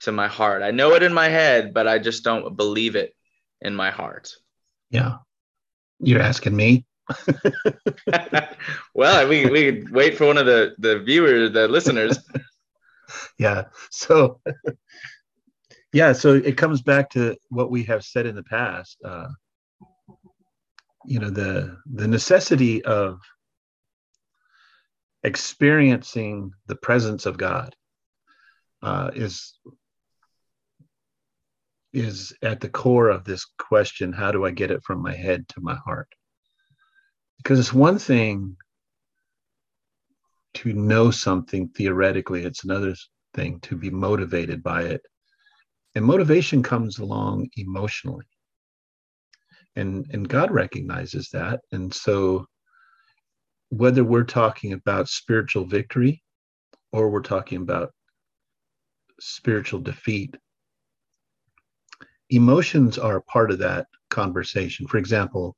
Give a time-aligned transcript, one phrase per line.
[0.00, 0.62] to my heart?
[0.62, 3.14] I know it in my head, but I just don't believe it
[3.60, 4.32] in my heart.
[4.90, 5.18] Yeah.
[6.00, 6.84] You're asking me?
[8.94, 12.18] well, we we could wait for one of the the viewers, the listeners.
[13.38, 13.64] yeah.
[13.90, 14.40] So
[15.92, 18.98] yeah, so it comes back to what we have said in the past.
[19.04, 19.28] Uh,
[21.04, 23.20] you know, the the necessity of
[25.26, 27.74] experiencing the presence of God
[28.80, 29.58] uh, is
[31.92, 35.48] is at the core of this question how do i get it from my head
[35.48, 36.08] to my heart?
[37.38, 38.56] Because it's one thing
[40.54, 42.94] to know something theoretically it's another
[43.34, 45.02] thing to be motivated by it.
[45.96, 48.28] And motivation comes along emotionally.
[49.74, 51.60] And and god recognizes that.
[51.72, 52.46] And so
[53.70, 56.22] whether we're talking about spiritual victory
[56.92, 57.92] or we're talking about
[59.20, 60.36] spiritual defeat,
[62.30, 64.86] emotions are part of that conversation.
[64.86, 65.56] For example,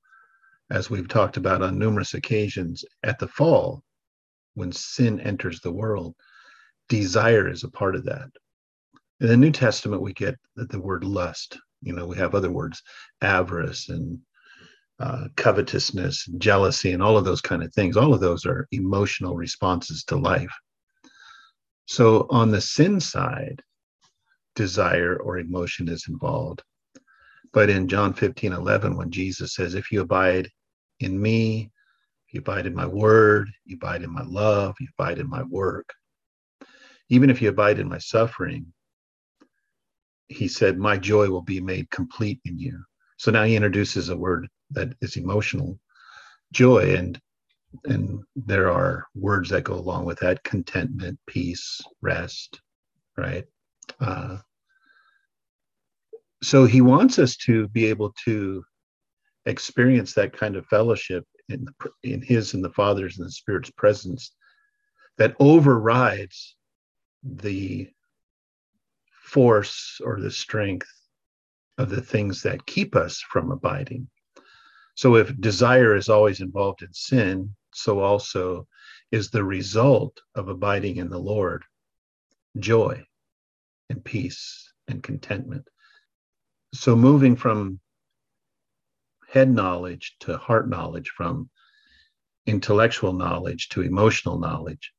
[0.71, 3.83] as we've talked about on numerous occasions, at the fall,
[4.55, 6.15] when sin enters the world,
[6.89, 8.29] desire is a part of that.
[9.21, 11.59] In the New Testament, we get the word lust.
[11.83, 12.83] You know, we have other words,
[13.23, 14.19] avarice and
[15.01, 17.97] uh, covetousness, jealousy, and all of those kind of things.
[17.97, 20.53] All of those are emotional responses to life.
[21.87, 23.63] So on the sin side,
[24.57, 26.63] desire or emotion is involved.
[27.53, 30.51] But in John 15, 11, when Jesus says, If you abide
[31.01, 31.71] in me,
[32.31, 35.95] you abide in my word, you abide in my love, you abide in my work,
[37.09, 38.67] even if you abide in my suffering,
[40.29, 42.83] he said, My joy will be made complete in you.
[43.17, 45.79] So now he introduces a word that is emotional
[46.53, 46.95] joy.
[46.95, 47.21] And
[47.85, 52.61] and there are words that go along with that contentment peace rest
[53.19, 53.45] right?
[54.01, 54.39] Uh,
[56.43, 58.65] so he wants us to be able to
[59.45, 63.71] experience that kind of fellowship in the, in his and the father's and the spirit's
[63.71, 64.33] presence
[65.17, 66.55] that overrides
[67.25, 67.89] the
[69.11, 70.89] force or the strength
[71.77, 74.09] of the things that keep us from abiding
[74.99, 78.67] so if desire is always involved in sin, so also
[79.13, 81.63] is the result of abiding in the Lord
[82.59, 83.05] joy
[83.89, 85.69] and peace and contentment.
[86.75, 87.79] So moving from
[89.29, 91.49] head knowledge to heart knowledge, from
[92.47, 94.93] intellectual knowledge to emotional knowledge,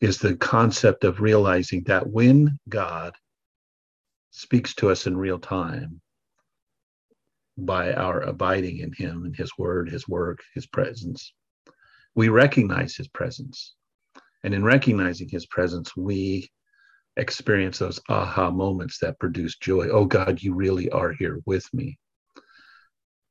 [0.00, 3.16] is the concept of realizing that when God
[4.30, 6.00] speaks to us in real time,
[7.56, 11.32] by our abiding in him and his word, his work, his presence.
[12.14, 13.74] We recognize his presence.
[14.42, 16.50] And in recognizing his presence, we
[17.16, 19.88] experience those aha moments that produce joy.
[19.88, 21.98] Oh God, you really are here with me.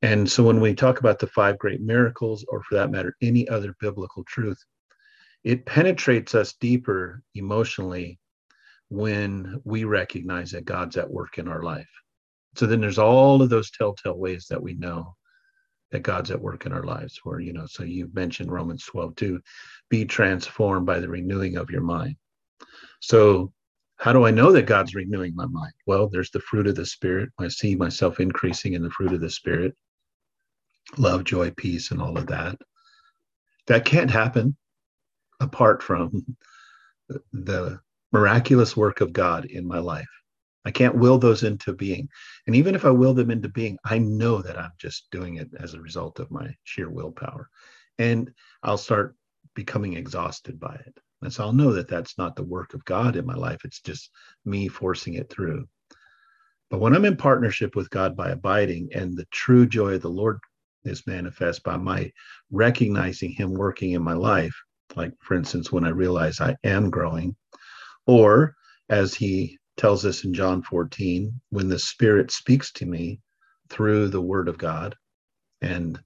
[0.01, 3.47] And so when we talk about the five great miracles, or for that matter, any
[3.47, 4.57] other biblical truth,
[5.43, 8.19] it penetrates us deeper emotionally
[8.89, 11.89] when we recognize that God's at work in our life.
[12.55, 15.15] So then there's all of those telltale ways that we know
[15.91, 17.19] that God's at work in our lives.
[17.23, 19.41] Where, you know, so you mentioned Romans 12, too,
[19.89, 22.15] be transformed by the renewing of your mind.
[22.99, 23.51] So
[23.97, 25.73] how do I know that God's renewing my mind?
[25.85, 27.29] Well, there's the fruit of the Spirit.
[27.39, 29.75] I see myself increasing in the fruit of the Spirit
[30.97, 32.57] love, joy, peace, and all of that.
[33.67, 34.57] That can't happen
[35.39, 36.35] apart from
[37.31, 37.79] the
[38.11, 40.09] miraculous work of God in my life.
[40.65, 42.09] I can't will those into being.
[42.47, 45.49] And even if I will them into being, I know that I'm just doing it
[45.59, 47.49] as a result of my sheer willpower.
[47.97, 48.31] And
[48.63, 49.15] I'll start
[49.55, 50.97] becoming exhausted by it.
[51.21, 53.61] And so I'll know that that's not the work of God in my life.
[53.65, 54.09] It's just
[54.45, 55.67] me forcing it through.
[56.69, 60.09] But when I'm in partnership with God by abiding and the true joy of the
[60.09, 60.39] Lord
[60.83, 62.11] is manifest by my
[62.51, 64.55] recognizing Him working in my life,
[64.95, 67.35] like for instance, when I realize I am growing,
[68.07, 68.55] or
[68.89, 73.19] as He tells us in John 14, when the Spirit speaks to me
[73.69, 74.95] through the Word of God,
[75.61, 75.99] and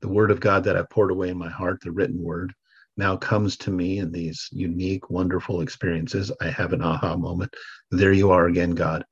[0.00, 2.52] the Word of God that I poured away in my heart, the written Word,
[2.96, 6.30] now comes to me in these unique, wonderful experiences.
[6.40, 7.52] I have an aha moment.
[7.90, 9.04] There you are again, God.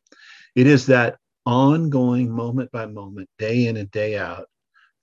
[0.54, 1.16] It is that
[1.46, 4.46] ongoing, moment by moment, day in and day out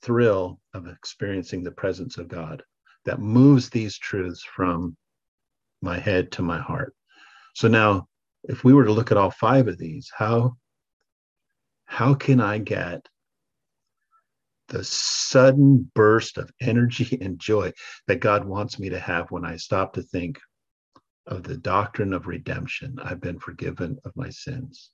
[0.01, 2.63] thrill of experiencing the presence of God
[3.05, 4.95] that moves these truths from
[5.81, 6.93] my head to my heart.
[7.55, 8.07] So now
[8.43, 10.55] if we were to look at all five of these, how
[11.85, 13.07] how can I get
[14.67, 17.73] the sudden burst of energy and joy
[18.07, 20.39] that God wants me to have when I stop to think
[21.27, 22.97] of the doctrine of redemption?
[23.01, 24.91] I've been forgiven of my sins.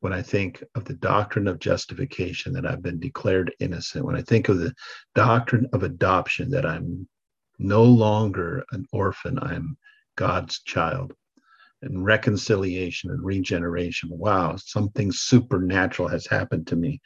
[0.00, 4.04] When I think of the doctrine of justification, that I've been declared innocent.
[4.04, 4.72] When I think of the
[5.14, 7.08] doctrine of adoption, that I'm
[7.58, 9.76] no longer an orphan, I'm
[10.14, 11.14] God's child
[11.82, 14.10] and reconciliation and regeneration.
[14.12, 17.00] Wow, something supernatural has happened to me.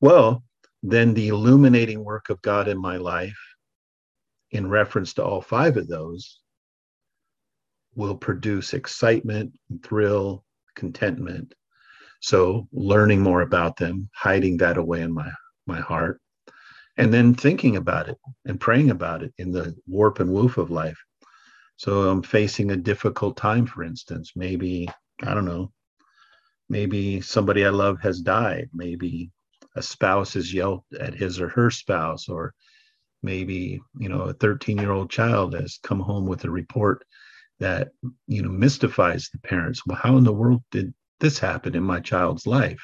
[0.00, 0.42] Well,
[0.82, 3.38] then the illuminating work of God in my life,
[4.50, 6.40] in reference to all five of those,
[7.94, 11.54] will produce excitement, and thrill, contentment.
[12.20, 15.30] So, learning more about them, hiding that away in my,
[15.66, 16.20] my heart,
[16.96, 20.70] and then thinking about it and praying about it in the warp and woof of
[20.70, 20.98] life
[21.76, 24.32] so I'm facing a difficult time, for instance.
[24.34, 24.88] Maybe,
[25.22, 25.72] I don't know,
[26.68, 28.70] maybe somebody I love has died.
[28.72, 29.30] Maybe
[29.76, 32.54] a spouse has yelled at his or her spouse, or
[33.22, 37.04] maybe, you know, a 13 year old child has come home with a report
[37.60, 37.88] that,
[38.26, 39.82] you know, mystifies the parents.
[39.86, 42.82] Well, how in the world did this happen in my child's life?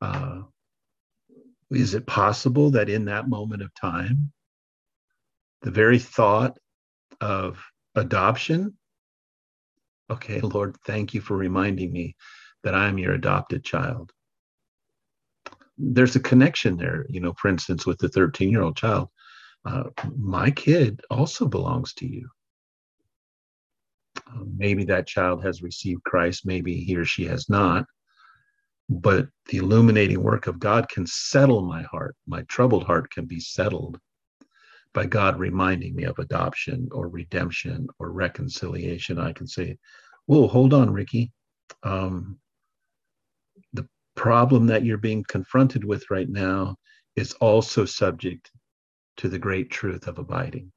[0.00, 0.42] Uh,
[1.70, 4.32] is it possible that in that moment of time,
[5.62, 6.56] the very thought
[7.20, 7.62] of
[7.94, 8.76] adoption.
[10.10, 12.16] Okay, Lord, thank you for reminding me
[12.64, 14.12] that I am your adopted child.
[15.78, 19.08] There's a connection there, you know, for instance, with the 13 year old child.
[19.64, 19.84] Uh,
[20.16, 22.28] my kid also belongs to you.
[24.16, 27.84] Uh, maybe that child has received Christ, maybe he or she has not.
[28.88, 32.16] But the illuminating work of God can settle my heart.
[32.26, 34.00] My troubled heart can be settled
[34.92, 39.78] by God reminding me of adoption or redemption or reconciliation, I can say,
[40.26, 41.32] Whoa, hold on, Ricky.
[41.82, 42.38] Um,
[43.72, 46.76] the problem that you're being confronted with right now
[47.16, 48.50] is also subject
[49.16, 50.72] to the great truth of abiding.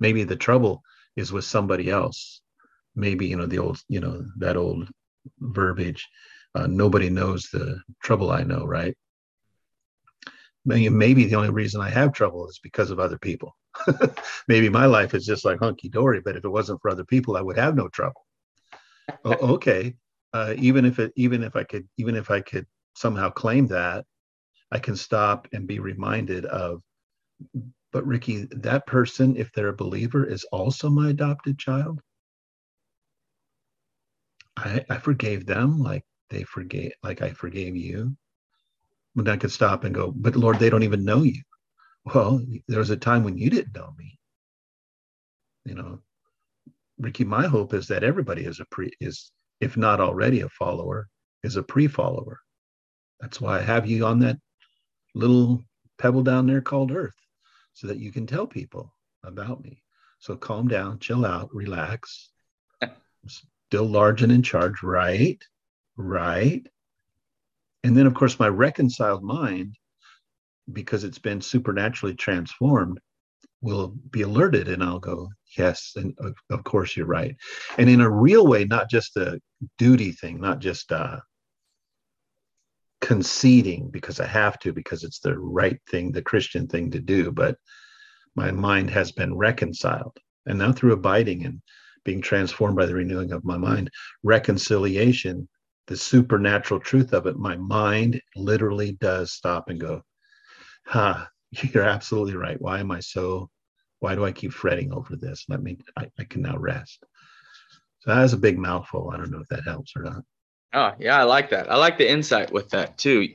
[0.00, 0.82] Maybe the trouble
[1.16, 2.40] is with somebody else.
[2.94, 4.88] Maybe, you know, the old, you know, that old
[5.40, 6.06] verbiage,
[6.54, 8.96] uh, nobody knows the trouble I know, right?
[10.66, 13.56] Maybe the only reason I have trouble is because of other people.
[14.48, 17.36] maybe my life is just like hunky dory, but if it wasn't for other people,
[17.36, 18.26] I would have no trouble.
[19.24, 19.94] okay,
[20.32, 24.04] uh, even if it, even if I could, even if I could somehow claim that,
[24.72, 26.82] I can stop and be reminded of.
[27.92, 32.00] But Ricky, that person, if they're a believer, is also my adopted child.
[34.56, 38.16] I, I forgave them like they forgave, like I forgave you
[39.16, 41.40] when I could stop and go, but Lord, they don't even know you.
[42.04, 44.18] Well, there was a time when you didn't know me.
[45.64, 46.00] You know,
[46.98, 49.32] Ricky, my hope is that everybody is a pre is,
[49.62, 51.08] if not already a follower,
[51.42, 52.40] is a pre-follower.
[53.18, 54.36] That's why I have you on that
[55.14, 55.64] little
[55.96, 57.16] pebble down there called Earth,
[57.72, 58.92] so that you can tell people
[59.24, 59.82] about me.
[60.18, 62.28] So calm down, chill out, relax.
[63.26, 65.42] still large and in charge, right?
[65.96, 66.66] Right.
[67.86, 69.76] And then, of course, my reconciled mind,
[70.72, 72.98] because it's been supernaturally transformed,
[73.60, 77.36] will be alerted and I'll go, yes, and of, of course you're right.
[77.78, 79.40] And in a real way, not just a
[79.78, 81.18] duty thing, not just uh,
[83.00, 87.30] conceding because I have to, because it's the right thing, the Christian thing to do,
[87.30, 87.56] but
[88.34, 90.16] my mind has been reconciled.
[90.44, 91.62] And now through abiding and
[92.04, 93.90] being transformed by the renewing of my mind,
[94.24, 95.48] reconciliation,
[95.86, 100.02] the supernatural truth of it, my mind literally does stop and go,
[100.84, 102.60] huh, you're absolutely right.
[102.60, 103.50] Why am I so,
[104.00, 105.44] why do I keep fretting over this?
[105.48, 107.04] Let me, I, I can now rest.
[108.00, 109.10] So that is a big mouthful.
[109.12, 110.22] I don't know if that helps or not.
[110.72, 111.70] Oh, yeah, I like that.
[111.70, 113.28] I like the insight with that too.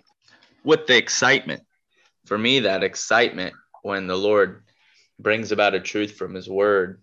[0.64, 1.64] With the excitement.
[2.26, 4.64] For me, that excitement when the Lord
[5.20, 7.02] brings about a truth from his word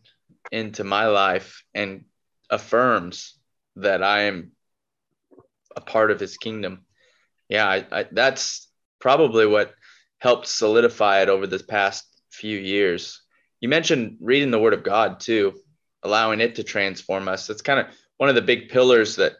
[0.52, 2.04] into my life and
[2.50, 3.36] affirms
[3.76, 4.52] that I am
[5.78, 6.84] a part of his kingdom.
[7.48, 8.68] Yeah, I, I, that's
[9.00, 9.74] probably what
[10.18, 13.22] helped solidify it over the past few years.
[13.60, 15.54] You mentioned reading the word of God too,
[16.02, 17.46] allowing it to transform us.
[17.46, 19.34] That's kind of one of the big pillars that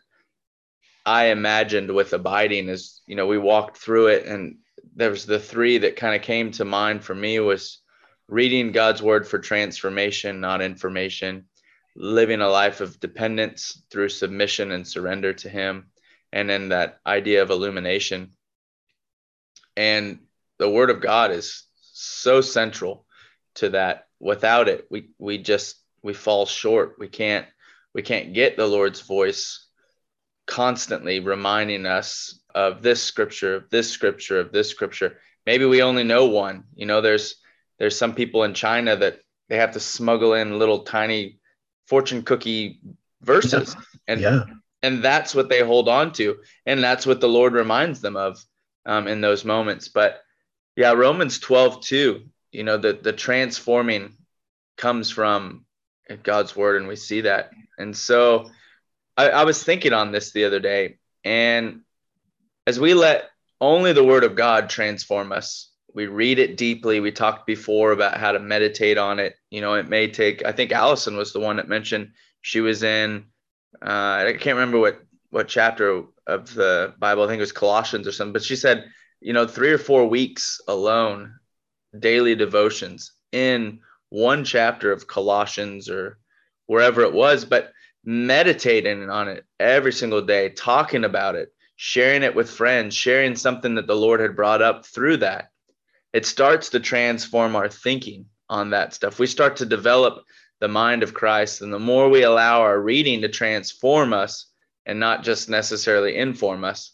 [1.04, 4.58] I imagined with abiding is, you know, we walked through it and
[4.94, 7.80] there was the three that kind of came to mind for me was
[8.28, 11.46] reading God's word for transformation, not information,
[11.96, 15.90] living a life of dependence through submission and surrender to Him,
[16.32, 18.32] and then that idea of illumination.
[19.76, 20.20] And
[20.58, 23.06] the word of God is so central
[23.56, 24.06] to that.
[24.20, 26.96] Without it, we we just we fall short.
[26.98, 27.46] We can't
[27.94, 29.66] we can't get the Lord's voice
[30.46, 35.18] constantly reminding us of this scripture, of this scripture, of this scripture.
[35.46, 36.64] Maybe we only know one.
[36.74, 37.36] You know, there's
[37.78, 41.38] there's some people in China that they have to smuggle in little tiny
[41.86, 42.80] fortune cookie
[43.22, 43.82] verses yeah.
[44.08, 44.44] and yeah.
[44.82, 48.42] And that's what they hold on to and that's what the lord reminds them of
[48.86, 50.22] um, in those moments but
[50.76, 54.16] yeah romans 12 too you know the the transforming
[54.76, 55.64] comes from
[56.22, 58.50] god's word and we see that and so
[59.16, 61.80] I, I was thinking on this the other day and
[62.66, 63.30] as we let
[63.60, 67.00] only the word of god transform us we read it deeply.
[67.00, 69.36] We talked before about how to meditate on it.
[69.50, 70.44] You know, it may take.
[70.44, 73.24] I think Allison was the one that mentioned she was in.
[73.82, 77.22] Uh, I can't remember what what chapter of the Bible.
[77.22, 78.32] I think it was Colossians or something.
[78.32, 81.34] But she said, you know, three or four weeks alone,
[81.98, 86.18] daily devotions in one chapter of Colossians or
[86.66, 87.72] wherever it was, but
[88.04, 93.74] meditating on it every single day, talking about it, sharing it with friends, sharing something
[93.74, 95.50] that the Lord had brought up through that
[96.12, 99.18] it starts to transform our thinking on that stuff.
[99.18, 100.24] We start to develop
[100.60, 104.46] the mind of Christ, and the more we allow our reading to transform us
[104.86, 106.92] and not just necessarily inform us,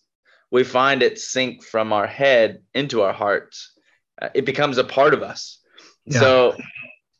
[0.50, 3.72] we find it sink from our head into our hearts.
[4.20, 5.60] Uh, it becomes a part of us.
[6.04, 6.20] Yeah.
[6.20, 6.56] So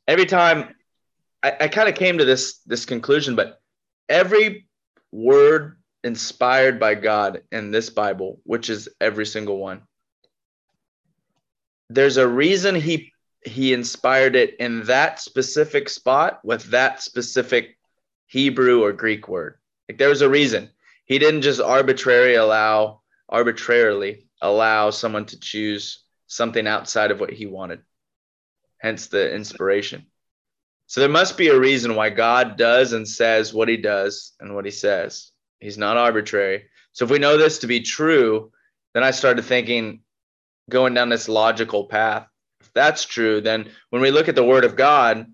[0.06, 0.74] every time
[1.42, 3.60] I, I kind of came to this this conclusion, but
[4.08, 4.68] every
[5.10, 9.82] word inspired by God in this Bible, which is every single one,
[11.88, 13.13] there's a reason he
[13.44, 17.76] he inspired it in that specific spot with that specific
[18.26, 19.58] Hebrew or Greek word.
[19.88, 20.70] Like there was a reason.
[21.04, 27.46] He didn't just arbitrarily allow arbitrarily allow someone to choose something outside of what he
[27.46, 27.80] wanted.
[28.78, 30.06] Hence the inspiration.
[30.86, 34.54] So there must be a reason why God does and says what he does and
[34.54, 35.30] what he says.
[35.60, 36.64] He's not arbitrary.
[36.92, 38.52] So if we know this to be true,
[38.92, 40.00] then I started thinking
[40.68, 42.26] going down this logical path.
[42.75, 45.26] That's true, then when we look at the word of God,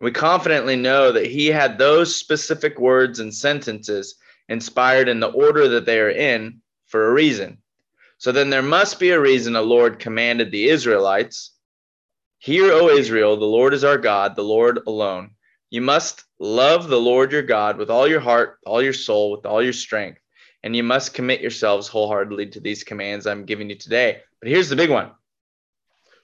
[0.00, 4.16] we confidently know that he had those specific words and sentences
[4.48, 7.58] inspired in the order that they are in for a reason.
[8.18, 11.52] So then there must be a reason the Lord commanded the Israelites
[12.40, 15.32] Hear, O Israel, the Lord is our God, the Lord alone.
[15.70, 19.44] You must love the Lord your God with all your heart, all your soul, with
[19.44, 20.20] all your strength
[20.62, 24.20] and you must commit yourselves wholeheartedly to these commands I'm giving you today.
[24.40, 25.12] But here's the big one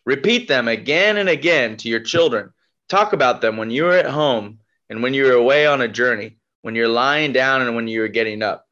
[0.05, 2.53] repeat them again and again to your children.
[2.89, 4.59] Talk about them when you're at home
[4.91, 8.43] and when you're away on a journey, when you're lying down and when you're getting
[8.43, 8.67] up.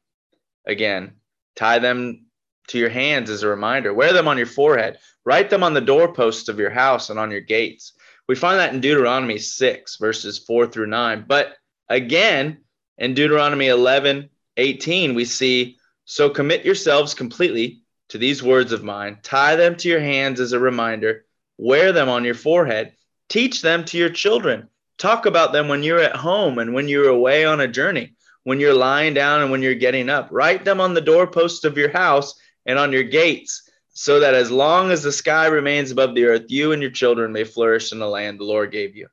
[0.65, 1.13] Again,
[1.55, 2.25] tie them
[2.67, 3.93] to your hands as a reminder.
[3.93, 4.99] Wear them on your forehead.
[5.25, 7.93] Write them on the doorposts of your house and on your gates.
[8.27, 11.25] We find that in Deuteronomy 6, verses 4 through 9.
[11.27, 11.55] But
[11.89, 12.59] again,
[12.97, 17.82] in Deuteronomy 11, 18, we see, So commit yourselves completely
[18.13, 21.25] to these words of mine, tie them to your hands as a reminder,
[21.57, 22.93] wear them on your forehead,
[23.27, 27.09] teach them to your children, talk about them when you're at home and when you're
[27.09, 30.27] away on a journey, when you're lying down and when you're getting up.
[30.29, 34.51] Write them on the doorposts of your house and on your gates, so that as
[34.51, 37.97] long as the sky remains above the earth, you and your children may flourish in
[37.97, 39.07] the land the Lord gave you.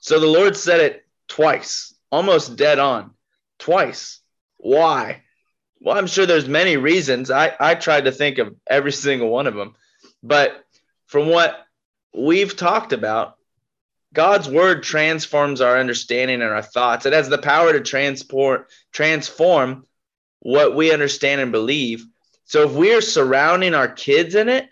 [0.00, 3.10] So the Lord said it twice, almost dead on.
[3.58, 4.20] Twice.
[4.56, 5.20] Why?
[5.82, 7.30] Well, I'm sure there's many reasons.
[7.30, 9.74] I, I tried to think of every single one of them.
[10.22, 10.64] But
[11.06, 11.58] from what
[12.16, 13.36] we've talked about,
[14.14, 17.04] God's word transforms our understanding and our thoughts.
[17.04, 19.86] It has the power to transport, transform
[20.38, 22.06] what we understand and believe.
[22.44, 24.68] So if we are surrounding our kids in it,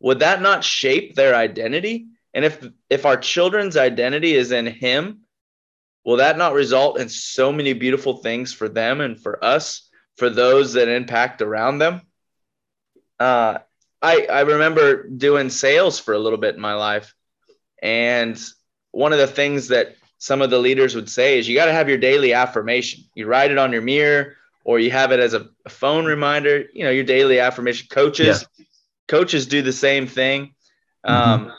[0.00, 2.06] would that not shape their identity?
[2.34, 5.20] And if if our children's identity is in him,
[6.04, 9.89] will that not result in so many beautiful things for them and for us,
[10.20, 12.02] for those that impact around them?
[13.18, 13.58] Uh,
[14.00, 17.14] I I remember doing sales for a little bit in my life,
[17.82, 18.40] and
[18.92, 21.72] one of the things that some of the leaders would say is you got to
[21.72, 23.04] have your daily affirmation.
[23.14, 26.66] You write it on your mirror or you have it as a, a phone reminder,
[26.74, 27.88] you know, your daily affirmation.
[27.90, 28.64] Coaches, yeah.
[29.08, 30.54] coaches do the same thing.
[31.06, 31.48] Mm-hmm.
[31.48, 31.52] Um,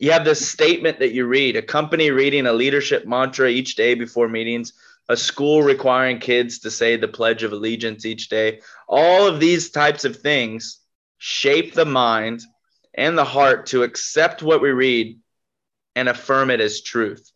[0.00, 3.94] you have this statement that you read, a company reading a leadership mantra each day
[3.94, 4.72] before meetings,
[5.08, 8.60] a school requiring kids to say the Pledge of Allegiance each day.
[8.86, 10.80] All of these types of things
[11.16, 12.42] shape the mind
[12.94, 15.18] and the heart to accept what we read
[15.96, 17.30] and affirm it as truth.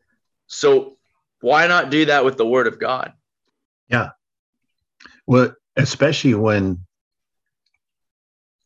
[0.47, 0.99] So
[1.41, 3.13] why not do that with the word of God?
[3.89, 4.11] Yeah.
[5.27, 6.87] Well, especially when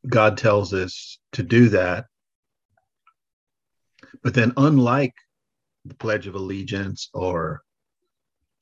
[0.09, 2.07] God tells us to do that.
[4.23, 5.15] But then, unlike
[5.85, 7.63] the Pledge of Allegiance or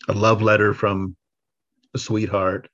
[0.08, 1.16] a love letter from
[1.94, 2.68] a sweetheart,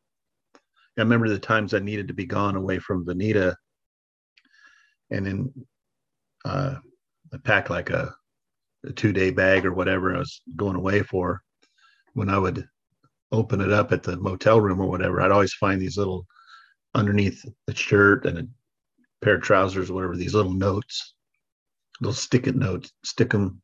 [0.57, 3.55] I remember the times I needed to be gone away from Vanita,
[5.11, 5.53] and then
[6.45, 6.77] uh,
[7.33, 8.15] I packed like a
[8.85, 11.43] a two day bag or whatever I was going away for,
[12.15, 12.67] when I would
[13.33, 16.27] open it up at the motel room or whatever, I'd always find these little
[16.95, 18.47] underneath the shirt and a
[19.25, 21.15] pair of trousers or whatever, these little notes,
[22.01, 23.61] little stick it notes, stick them.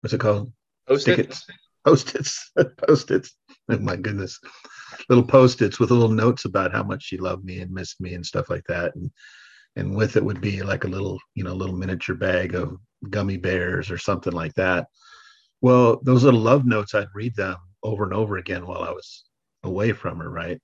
[0.00, 0.52] What's it called?
[0.88, 1.46] Post-its.
[1.84, 2.50] Post-its.
[2.86, 3.34] Post-its.
[3.70, 4.38] Oh my goodness.
[5.08, 8.24] Little post-its with little notes about how much she loved me and missed me and
[8.24, 8.94] stuff like that.
[8.94, 9.10] And
[9.76, 12.76] and with it would be like a little, you know, little miniature bag of
[13.08, 14.86] gummy bears or something like that.
[15.62, 19.24] Well, those little love notes, I'd read them over and over again while I was
[19.62, 20.60] away from her, right?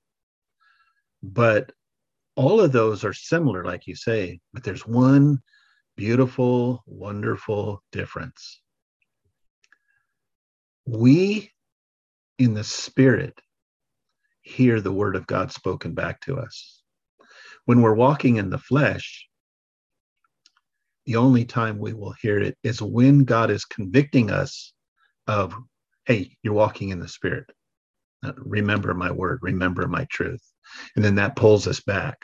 [1.23, 1.73] But
[2.37, 5.41] all of those are similar, like you say, but there's one
[5.97, 8.61] beautiful, wonderful difference.
[10.89, 11.53] We
[12.39, 13.39] in the spirit
[14.41, 16.83] hear the word of God spoken back to us.
[17.67, 19.29] When we're walking in the flesh,
[21.05, 24.73] the only time we will hear it is when God is convicting us
[25.27, 25.55] of,
[26.07, 27.51] hey, you're walking in the Spirit.
[28.25, 30.43] Uh, remember my word, remember my truth.
[30.97, 32.17] And then that pulls us back.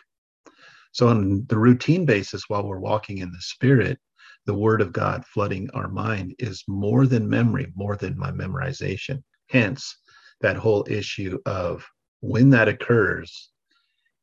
[0.93, 3.99] So, on the routine basis, while we're walking in the Spirit,
[4.47, 9.23] the Word of God flooding our mind is more than memory, more than my memorization.
[9.49, 9.97] Hence,
[10.41, 11.87] that whole issue of
[12.21, 13.51] when that occurs,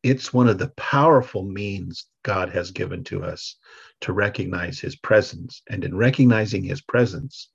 [0.03, 3.57] it's one of the powerful means God has given to us
[4.01, 5.61] to recognize his presence.
[5.69, 7.49] And in recognizing his presence,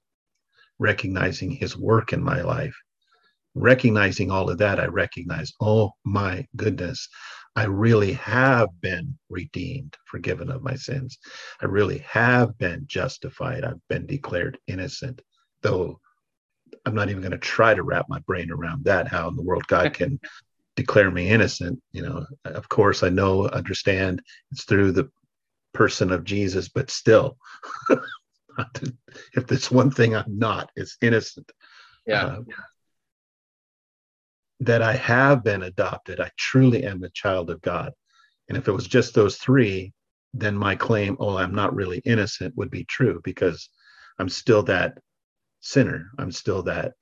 [0.79, 2.77] recognizing his work in my life,
[3.55, 7.09] recognizing all of that, I recognize, oh my goodness,
[7.57, 11.19] I really have been redeemed, forgiven of my sins.
[11.61, 13.65] I really have been justified.
[13.65, 15.23] I've been declared innocent,
[15.63, 15.99] though
[16.85, 19.43] I'm not even going to try to wrap my brain around that, how in the
[19.43, 20.21] world God can
[20.77, 21.81] declare me innocent.
[21.93, 24.21] You know, of course, I know, understand
[24.53, 25.11] it's through the
[25.73, 27.39] person of Jesus, but still,
[29.35, 31.51] if there's one thing I'm not, it's innocent.
[32.07, 32.27] Yeah.
[32.27, 32.41] Uh,
[34.61, 36.21] that I have been adopted.
[36.21, 37.93] I truly am a child of God.
[38.49, 39.93] And if it was just those three,
[40.33, 43.69] then my claim, oh, I'm not really innocent, would be true because
[44.19, 44.99] I'm still that
[45.61, 46.11] sinner.
[46.19, 46.93] I'm still that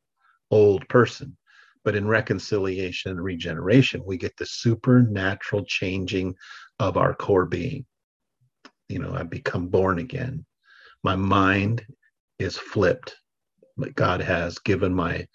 [0.51, 1.37] old person.
[1.85, 6.35] But in reconciliation and regeneration, we get the supernatural changing
[6.79, 7.85] of our core being.
[8.89, 10.47] You know, I've become born again.
[11.03, 11.85] My mind
[12.39, 13.17] is flipped.
[13.95, 15.27] God has given my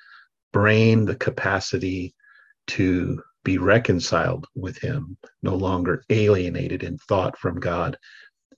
[0.51, 2.13] brain the capacity
[2.67, 7.97] to be reconciled with Him, no longer alienated in thought from God.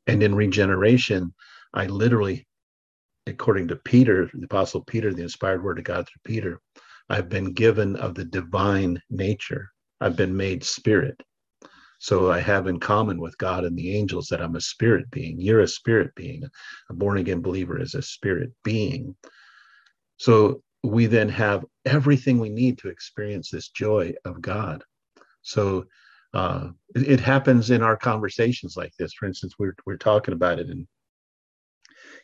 [0.07, 1.33] And in regeneration,
[1.73, 2.47] I literally,
[3.27, 6.61] according to Peter, the Apostle Peter, the inspired word of God through Peter,
[7.09, 9.69] I've been given of the divine nature.
[9.99, 11.21] I've been made spirit.
[11.99, 15.39] So I have in common with God and the angels that I'm a spirit being.
[15.39, 16.43] You're a spirit being.
[16.89, 19.15] A born again believer is a spirit being.
[20.17, 24.83] So we then have everything we need to experience this joy of God.
[25.41, 25.85] So
[26.33, 29.13] uh, it, it, happens in our conversations like this.
[29.13, 30.87] For instance, we're, we're talking about it in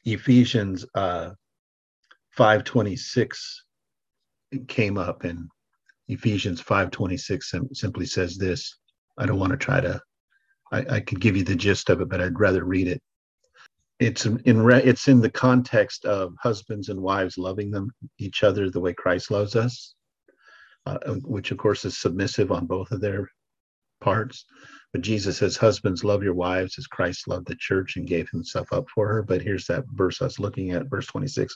[0.06, 1.32] Ephesians uh,
[2.38, 3.38] 5.26
[4.68, 5.50] came up and
[6.08, 8.78] Ephesians 5.26 sim- simply says this.
[9.18, 10.00] I don't want to try to,
[10.72, 13.02] I, I could give you the gist of it, but I'd rather read it
[14.00, 18.70] it's in re, it's in the context of husbands and wives loving them each other
[18.70, 19.96] the way Christ loves us,
[20.86, 23.30] uh, which of course is submissive on both of their
[24.00, 24.46] parts.
[24.94, 28.72] But Jesus says, "Husbands, love your wives as Christ loved the church and gave Himself
[28.72, 31.56] up for her." But here's that verse I was looking at, verse 26,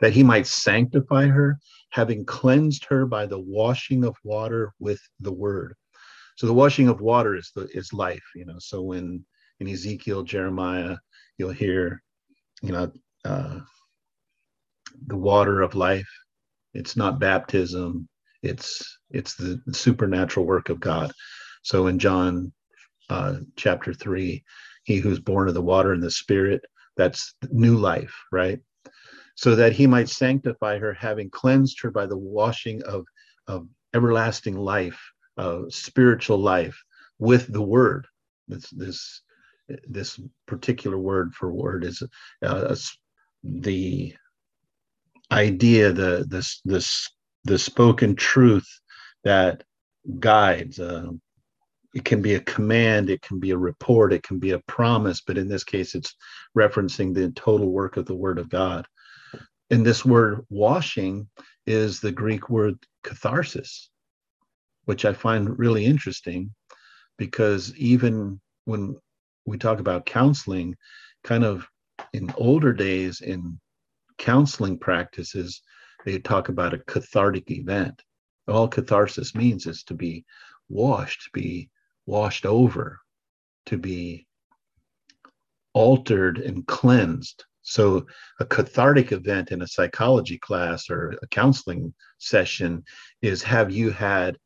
[0.00, 1.58] that He might sanctify her,
[1.90, 5.74] having cleansed her by the washing of water with the Word.
[6.36, 8.58] So the washing of water is the is life, you know.
[8.58, 9.24] So when
[9.60, 10.96] in Ezekiel, Jeremiah,
[11.38, 12.02] you'll hear,
[12.62, 12.92] you know,
[13.24, 13.60] uh,
[15.06, 16.08] the water of life.
[16.74, 18.08] It's not baptism.
[18.42, 21.12] It's it's the supernatural work of God.
[21.62, 22.52] So in John
[23.08, 24.44] uh, chapter three,
[24.84, 26.62] he who's born of the water and the Spirit,
[26.96, 28.60] that's new life, right?
[29.34, 33.04] So that he might sanctify her, having cleansed her by the washing of
[33.46, 35.00] of everlasting life,
[35.36, 36.76] uh, spiritual life,
[37.18, 38.06] with the Word.
[38.48, 39.22] This this
[39.88, 42.02] this particular word for word is
[42.42, 42.76] uh,
[43.42, 44.14] the
[45.30, 47.08] idea, the this this
[47.44, 48.68] the spoken truth
[49.24, 49.62] that
[50.20, 50.78] guides.
[50.78, 51.10] Uh,
[51.94, 55.22] it can be a command, it can be a report, it can be a promise,
[55.26, 56.14] but in this case, it's
[56.56, 58.86] referencing the total work of the Word of God.
[59.70, 61.28] And this word washing
[61.66, 63.90] is the Greek word catharsis,
[64.84, 66.54] which I find really interesting
[67.18, 68.96] because even when
[69.48, 70.76] we talk about counseling,
[71.24, 71.66] kind of
[72.12, 73.58] in older days in
[74.18, 75.62] counseling practices,
[76.04, 78.02] they talk about a cathartic event.
[78.46, 80.24] All catharsis means is to be
[80.68, 81.70] washed, to be
[82.06, 82.98] washed over,
[83.66, 84.26] to be
[85.72, 87.44] altered and cleansed.
[87.62, 88.06] So,
[88.40, 92.84] a cathartic event in a psychology class or a counseling session
[93.20, 94.38] is have you had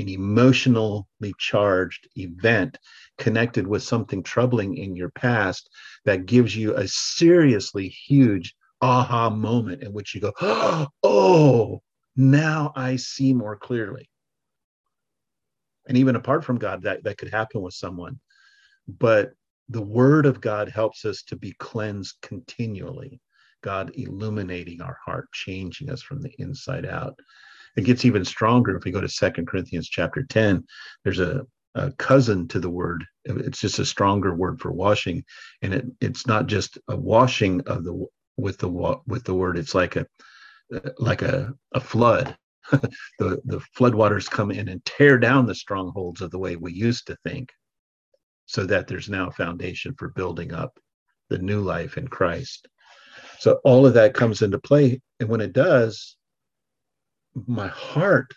[0.00, 2.78] an emotionally charged event
[3.18, 5.68] connected with something troubling in your past
[6.04, 10.32] that gives you a seriously huge aha moment in which you go,
[11.02, 11.82] oh,
[12.16, 14.08] now I see more clearly.
[15.86, 18.20] And even apart from God, that, that could happen with someone.
[18.86, 19.32] But
[19.68, 23.20] the word of God helps us to be cleansed continually.
[23.62, 27.18] God illuminating our heart, changing us from the inside out.
[27.76, 30.64] It gets even stronger if we go to Second Corinthians chapter 10.
[31.04, 33.04] There's a, a cousin to the word.
[33.24, 35.24] It's just a stronger word for washing.
[35.62, 38.06] And it, it's not just a washing of the
[38.36, 39.58] with the with the word.
[39.58, 40.06] It's like a
[40.98, 42.36] like a, a flood.
[42.70, 47.06] the the floodwaters come in and tear down the strongholds of the way we used
[47.06, 47.50] to think,
[48.46, 50.78] so that there's now a foundation for building up
[51.28, 52.68] the new life in Christ.
[53.38, 56.16] So all of that comes into play, and when it does,
[57.46, 58.34] my heart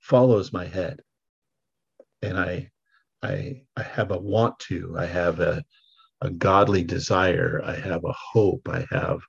[0.00, 1.00] follows my head.
[2.22, 2.70] And i
[3.22, 5.62] i i have a want to i have a
[6.20, 9.20] a godly desire i have a hope i have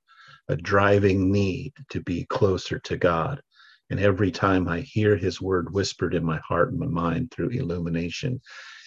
[0.50, 3.42] a driving need to be closer to god.
[3.90, 7.50] And every time i hear his word whispered in my heart and my mind through
[7.50, 8.42] illumination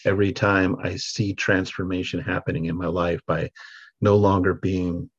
[0.05, 3.51] every time i see transformation happening in my life by
[4.01, 5.11] no longer being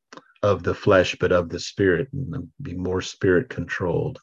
[0.42, 4.18] of the flesh but of the spirit and be more spirit controlled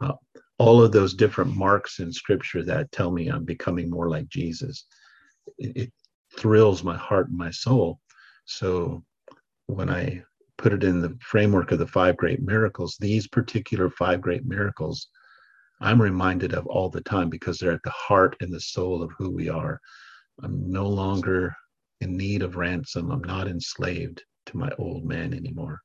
[0.00, 0.12] uh,
[0.58, 4.86] all of those different marks in scripture that tell me I'm becoming more like Jesus.
[5.58, 5.92] It, it
[6.36, 7.98] thrills my heart and my soul.
[8.44, 9.02] So
[9.66, 10.22] when I
[10.58, 15.08] put it in the framework of the five great miracles, these particular five great miracles,
[15.80, 19.10] I'm reminded of all the time because they're at the heart and the soul of
[19.18, 19.80] who we are.
[20.42, 21.54] I'm no longer
[22.00, 23.10] in need of ransom.
[23.10, 25.80] I'm not enslaved to my old man anymore.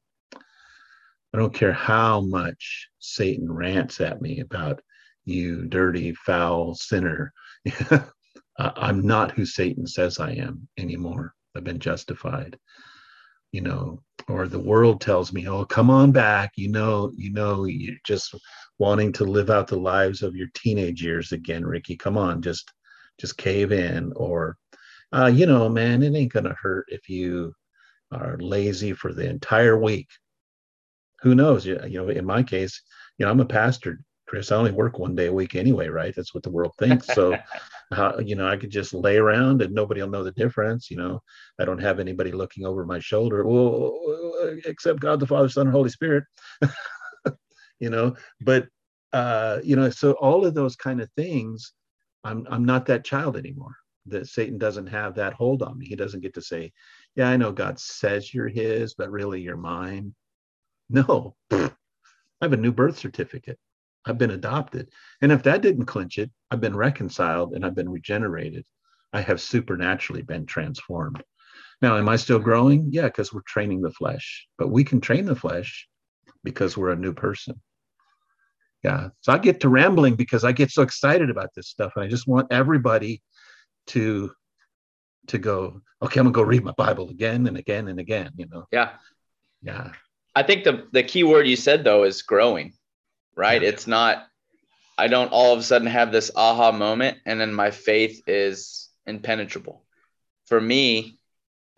[1.33, 4.81] I don't care how much Satan rants at me about
[5.25, 7.33] you dirty, foul sinner.
[8.57, 11.33] I'm not who Satan says I am anymore.
[11.55, 12.57] I've been justified.
[13.51, 17.65] You know, or the world tells me, "Oh, come on back." You know, you know,
[17.65, 18.35] you're just
[18.77, 21.95] wanting to live out the lives of your teenage years again, Ricky.
[21.95, 22.71] Come on, just
[23.19, 24.13] just cave in.
[24.15, 24.57] Or,
[25.13, 27.53] uh, you know, man, it ain't gonna hurt if you
[28.11, 30.09] are lazy for the entire week
[31.21, 31.65] who knows?
[31.65, 32.81] You, you know, in my case,
[33.17, 34.51] you know, I'm a pastor, Chris.
[34.51, 36.13] I only work one day a week anyway, right?
[36.15, 37.07] That's what the world thinks.
[37.07, 37.37] So,
[38.19, 40.89] you know, I could just lay around and nobody will know the difference.
[40.89, 41.21] You know,
[41.59, 43.45] I don't have anybody looking over my shoulder.
[43.45, 43.99] Well,
[44.65, 46.23] except God the Father, Son, and Holy Spirit.
[47.79, 48.67] you know, but
[49.13, 51.73] uh, you know, so all of those kind of things,
[52.23, 53.75] I'm I'm not that child anymore.
[54.05, 55.85] That Satan doesn't have that hold on me.
[55.85, 56.71] He doesn't get to say,
[57.15, 60.13] "Yeah, I know God says you're His, but really you're mine."
[60.89, 61.71] No, I
[62.41, 63.59] have a new birth certificate.
[64.05, 64.89] I've been adopted,
[65.21, 68.65] and if that didn't clinch it, I've been reconciled and I've been regenerated.
[69.11, 71.23] I have supernaturally been transformed.
[71.81, 72.87] Now, am I still growing?
[72.91, 75.87] Yeah, because we're training the flesh, but we can train the flesh
[76.43, 77.61] because we're a new person.
[78.83, 79.09] Yeah.
[79.21, 81.93] So I get to rambling because I get so excited about this stuff.
[81.95, 83.21] And I just want everybody
[83.87, 84.31] to
[85.27, 88.47] to go, okay, I'm gonna go read my Bible again and again and again, you
[88.47, 88.65] know.
[88.71, 88.91] Yeah.
[89.61, 89.91] Yeah.
[90.35, 92.73] I think the the key word you said though is growing,
[93.35, 93.61] right?
[93.61, 93.69] Yeah.
[93.69, 94.27] It's not
[94.97, 98.89] I don't all of a sudden have this aha moment and then my faith is
[99.05, 99.83] impenetrable.
[100.45, 101.19] For me,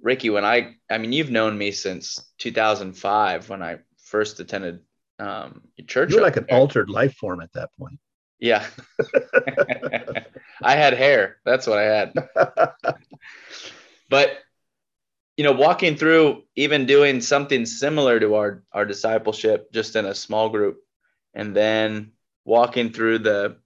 [0.02, 4.82] Ricky, when I I mean you've known me since 2005 when I first attended
[5.20, 6.12] um, church.
[6.12, 8.00] You're like an altered life form at that point.
[8.40, 8.66] Yeah.
[10.64, 11.38] I had hair.
[11.46, 12.14] That's what I had.
[14.10, 14.38] but
[15.38, 20.16] you know, walking through even doing something similar to our our discipleship just in a
[20.16, 20.80] small group
[21.34, 22.12] and then
[22.46, 23.58] walking through the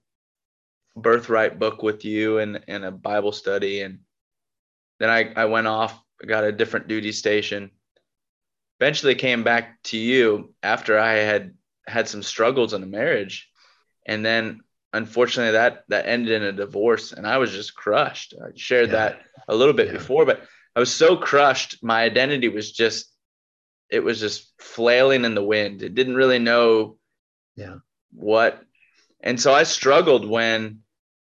[0.96, 4.00] birthright book with you and in a Bible study and
[4.98, 7.70] then I, I went off, got a different duty station
[8.80, 11.54] eventually came back to you after I had
[11.86, 13.48] had some struggles in a marriage.
[14.06, 14.60] And then
[14.92, 18.34] unfortunately that that ended in a divorce and I was just crushed.
[18.42, 18.96] I shared yeah.
[18.96, 19.94] that a little bit yeah.
[19.94, 20.42] before, but
[20.76, 21.82] I was so crushed.
[21.82, 23.10] My identity was just
[23.90, 25.82] it was just flailing in the wind.
[25.82, 26.98] It didn't really know
[27.56, 27.76] yeah
[28.12, 28.62] what
[29.22, 30.80] and so I struggled when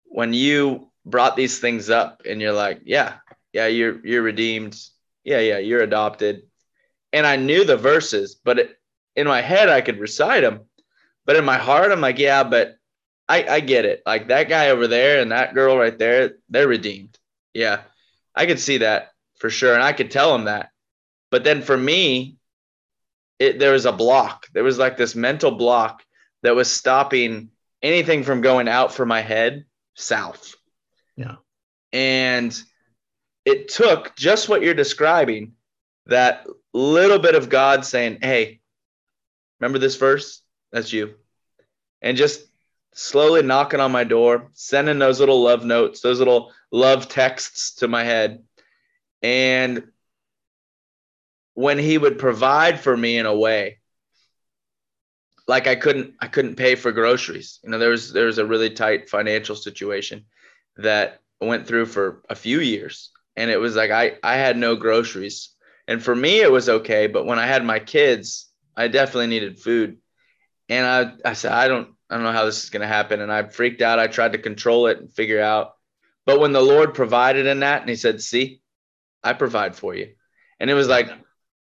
[0.04, 3.14] when you brought these things up and you're like, yeah,
[3.54, 4.78] yeah, you're you're redeemed.
[5.24, 6.42] Yeah, yeah, you're adopted
[7.12, 8.76] and I knew the verses, but it,
[9.16, 10.61] in my head I could recite them,
[11.24, 12.76] but in my heart I'm like, yeah, but
[13.28, 14.02] I I get it.
[14.04, 17.18] Like that guy over there and that girl right there, they're redeemed.
[17.54, 17.80] Yeah,
[18.34, 20.70] I could see that for sure, and I could tell him that.
[21.31, 22.37] But then for me,
[23.38, 24.46] it there was a block.
[24.53, 26.03] There was like this mental block
[26.42, 27.51] that was stopping
[27.83, 30.55] anything from going out for my head south.
[31.16, 31.37] Yeah.
[31.92, 32.59] And
[33.44, 35.53] it took just what you're describing
[36.07, 38.61] that little bit of God saying, Hey,
[39.61, 40.42] remember this verse?
[40.72, 41.14] That's you.
[42.03, 42.44] And just
[42.92, 47.88] slowly knocking on my door, sending those little love notes, those little love texts to
[47.88, 48.42] my head.
[49.22, 49.85] And
[51.54, 53.78] when he would provide for me in a way,
[55.46, 57.59] like I couldn't I couldn't pay for groceries.
[57.64, 60.26] You know, there was there was a really tight financial situation
[60.76, 63.11] that went through for a few years.
[63.37, 65.50] And it was like I I had no groceries
[65.88, 67.07] and for me, it was okay.
[67.07, 69.96] But when I had my kids, I definitely needed food.
[70.68, 73.22] And I, I said, I don't, I don't know how this is going to happen.
[73.22, 73.98] And I freaked out.
[73.98, 75.72] I tried to control it and figure out.
[76.26, 78.61] But when the Lord provided in that, and He said, "See,
[79.22, 80.14] I provide for you,"
[80.61, 81.11] and it was like,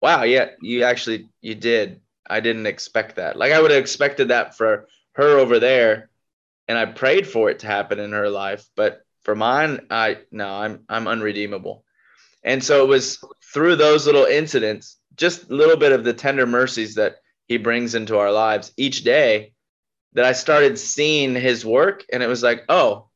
[0.02, 2.00] wow, yeah, you actually you did.
[2.28, 3.36] I didn't expect that.
[3.36, 6.10] Like I would have expected that for her over there,
[6.68, 8.66] and I prayed for it to happen in her life.
[8.76, 11.84] But for mine, I no, I'm I'm unredeemable.
[12.44, 13.22] And so it was
[13.54, 17.94] through those little incidents, just a little bit of the tender mercies that he brings
[17.94, 19.52] into our lives each day
[20.14, 23.08] that I started seeing his work and it was like, oh,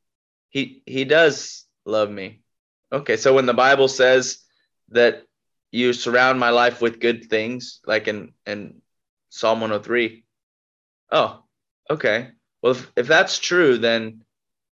[0.51, 2.43] he he does love me.
[2.93, 4.39] Okay, so when the Bible says
[4.91, 5.25] that
[5.73, 8.81] you surround my life with good things, like in in
[9.31, 10.25] Psalm 103,
[11.11, 11.43] oh,
[11.91, 12.31] okay.
[12.63, 14.23] Well, if, if that's true, then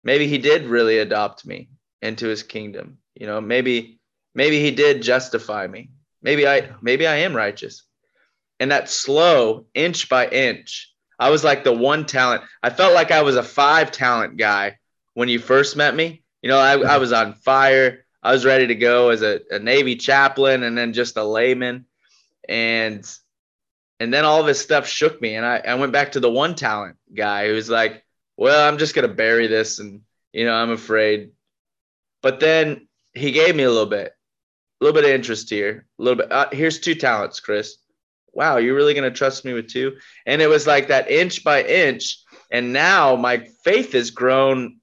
[0.02, 1.68] maybe he did really adopt me
[2.02, 2.98] into his kingdom.
[3.14, 4.00] You know, maybe
[4.34, 5.90] maybe he did justify me.
[6.22, 7.84] Maybe I maybe I am righteous.
[8.60, 12.42] And that slow inch by inch, I was like the one talent.
[12.62, 14.78] I felt like I was a five talent guy
[15.14, 16.22] when you first met me.
[16.42, 18.04] You know, I, I was on fire.
[18.22, 21.86] I was ready to go as a, a Navy chaplain and then just a layman.
[22.48, 23.08] And
[24.00, 25.34] and then all this stuff shook me.
[25.34, 28.04] And I, I went back to the one talent guy who was like,
[28.36, 31.32] well, I'm just gonna bury this and you know, I'm afraid.
[32.22, 34.12] But then he gave me a little bit
[34.80, 35.86] a little bit of interest here.
[35.98, 36.30] A little bit.
[36.30, 37.76] Uh, here's two talents, Chris.
[38.32, 39.96] Wow, you're really going to trust me with two?
[40.26, 42.18] And it was like that inch by inch.
[42.52, 44.77] And now my faith has grown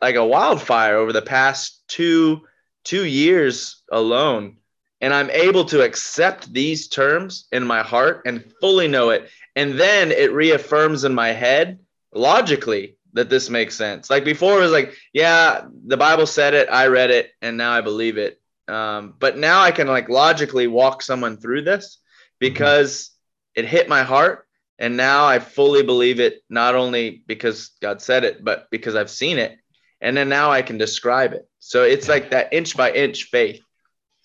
[0.00, 2.42] like a wildfire over the past two
[2.84, 4.56] two years alone.
[5.00, 9.28] And I'm able to accept these terms in my heart and fully know it.
[9.54, 11.80] And then it reaffirms in my head
[12.12, 14.10] logically that this makes sense.
[14.10, 17.72] Like before, it was like, yeah, the Bible said it, I read it, and now
[17.72, 18.40] I believe it.
[18.68, 21.98] Um, but now I can like logically walk someone through this
[22.38, 23.10] because
[23.54, 24.46] it hit my heart
[24.78, 29.10] And now I fully believe it, not only because God said it, but because I've
[29.10, 29.58] seen it.
[30.00, 31.48] And then now I can describe it.
[31.58, 32.12] So it's yeah.
[32.12, 33.60] like that inch by inch faith.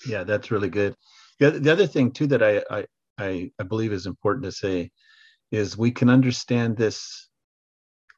[0.08, 0.96] Yeah, that's really good.
[1.40, 2.86] The, the other thing too that I, I
[3.18, 4.92] I I believe is important to say
[5.52, 7.30] is we can understand this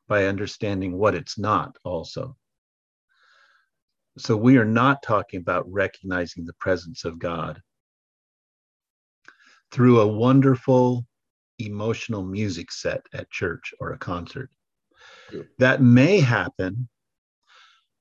[0.08, 2.36] by understanding what it's not also.
[4.18, 7.62] So we are not talking about recognizing the presence of God
[9.72, 11.06] through a wonderful
[11.60, 14.50] emotional music set at church or a concert.
[15.60, 16.88] That may happen,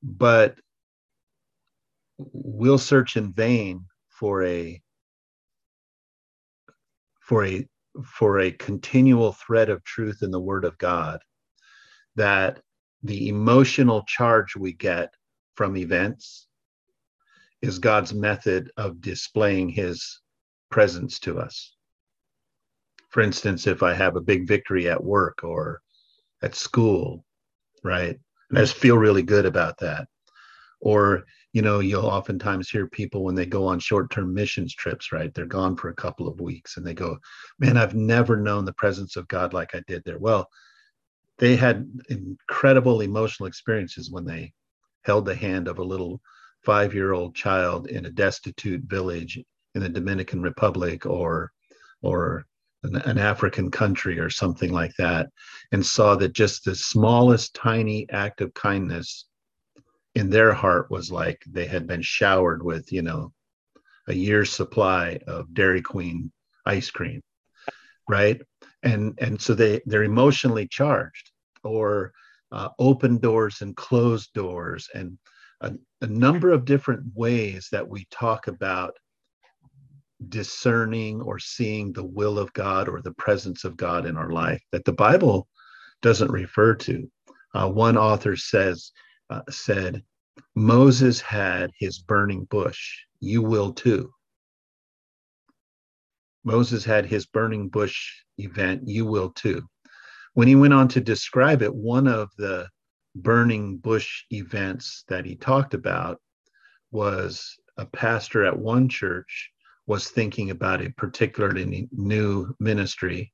[0.05, 0.57] but
[2.19, 4.81] we'll search in vain for a
[7.21, 7.67] for a
[8.05, 11.21] for a continual thread of truth in the word of god
[12.17, 12.61] that
[13.03, 15.13] the emotional charge we get
[15.55, 16.47] from events
[17.63, 20.21] is god's method of displaying his
[20.71, 21.75] presence to us.
[23.09, 25.81] For instance if i have a big victory at work or
[26.43, 27.25] at school
[27.83, 28.19] right
[28.51, 30.07] and i just feel really good about that.
[30.81, 35.33] Or you know you'll oftentimes hear people when they go on short-term missions trips right
[35.33, 37.17] they're gone for a couple of weeks and they go
[37.59, 40.19] man i've never known the presence of god like i did there.
[40.19, 40.49] Well
[41.39, 44.53] they had incredible emotional experiences when they
[45.03, 46.21] held the hand of a little
[46.65, 49.39] five-year-old child in a destitute village
[49.75, 51.53] in the dominican republic or
[52.03, 52.47] or
[52.85, 55.29] an, an african country or something like that
[55.73, 59.27] and saw that just the smallest tiny act of kindness
[60.15, 63.33] in their heart was like they had been showered with, you know,
[64.09, 66.31] a year's supply of Dairy Queen
[66.67, 67.21] ice cream,
[68.09, 68.41] right?
[68.83, 71.31] And and so they they're emotionally charged,
[71.65, 72.13] or
[72.53, 75.19] uh, open doors and closed doors, and
[75.61, 78.95] a, a number of different ways that we talk about
[80.29, 84.63] discerning or seeing the will of God or the presence of God in our life
[84.73, 85.49] that the Bible
[86.03, 87.11] doesn't refer to.
[87.55, 88.93] Uh, one author says
[89.31, 90.03] uh, said,
[90.55, 92.99] Moses had his burning bush.
[93.21, 94.13] You will too.
[96.45, 98.83] Moses had his burning bush event.
[98.87, 99.63] You will too.
[100.35, 102.69] When he went on to describe it, one of the
[103.15, 106.21] burning bush events that he talked about
[106.91, 109.51] was a pastor at one church
[109.87, 113.33] was thinking about a particularly new ministry.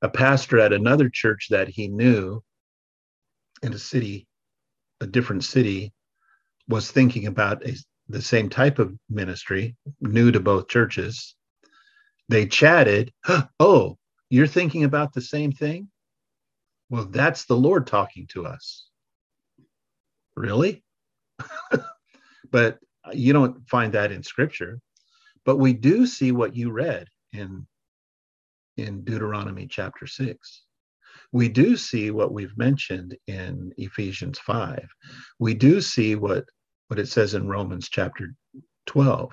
[0.00, 2.42] A pastor at another church that he knew
[3.62, 4.26] in a city
[5.02, 5.92] a different city
[6.68, 7.76] was thinking about a,
[8.08, 11.34] the same type of ministry, new to both churches.
[12.28, 13.12] They chatted,
[13.60, 13.98] Oh,
[14.30, 15.88] you're thinking about the same thing?
[16.88, 18.86] Well, that's the Lord talking to us.
[20.36, 20.84] Really?
[22.50, 22.78] but
[23.12, 24.78] you don't find that in scripture.
[25.44, 27.66] But we do see what you read in,
[28.76, 30.62] in Deuteronomy chapter 6
[31.32, 34.86] we do see what we've mentioned in Ephesians 5.
[35.38, 36.44] We do see what,
[36.88, 38.34] what it says in Romans chapter
[38.86, 39.32] 12.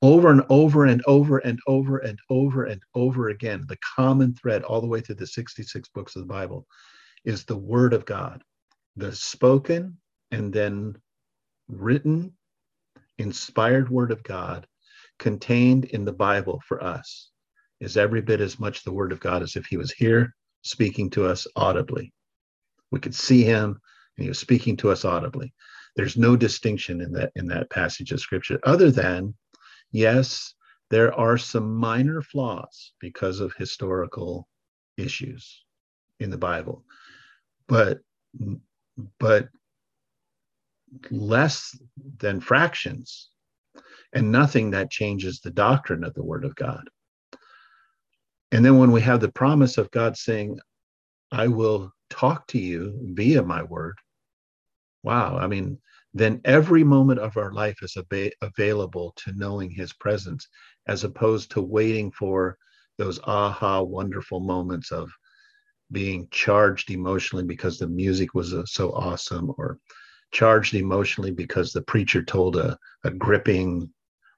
[0.00, 4.62] Over and over and over and over and over and over again, the common thread
[4.64, 6.66] all the way through the 66 books of the Bible
[7.24, 8.42] is the Word of God,
[8.96, 9.96] the spoken
[10.32, 10.96] and then
[11.68, 12.32] written,
[13.18, 14.66] inspired Word of God
[15.22, 17.30] contained in the Bible for us
[17.80, 21.10] is every bit as much the Word of God as if He was here speaking
[21.10, 22.12] to us audibly.
[22.90, 23.80] We could see him
[24.16, 25.54] and he was speaking to us audibly.
[25.96, 29.34] There's no distinction in that in that passage of scripture other than
[29.92, 30.54] yes,
[30.90, 34.48] there are some minor flaws because of historical
[34.96, 35.64] issues
[36.20, 36.84] in the Bible.
[37.68, 38.00] But
[39.18, 39.48] but
[41.10, 41.76] less
[42.18, 43.30] than fractions
[44.12, 46.88] and nothing that changes the doctrine of the word of God.
[48.50, 50.58] And then when we have the promise of God saying,
[51.30, 53.94] I will talk to you via my word,
[55.02, 55.78] wow, I mean,
[56.14, 60.46] then every moment of our life is ab- available to knowing his presence
[60.86, 62.58] as opposed to waiting for
[62.98, 65.10] those aha wonderful moments of
[65.90, 69.78] being charged emotionally because the music was uh, so awesome or
[70.32, 73.88] charged emotionally because the preacher told a, a gripping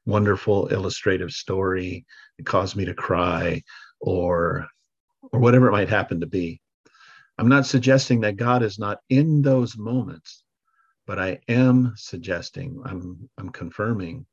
[0.07, 2.05] wonderful illustrative story
[2.39, 3.63] it caused me to cry
[4.01, 4.67] or
[5.33, 6.61] or whatever it might happen to be.
[7.39, 10.45] I'm not suggesting that God is not in those moments,
[11.07, 14.27] but I am suggesting, I'm I'm confirming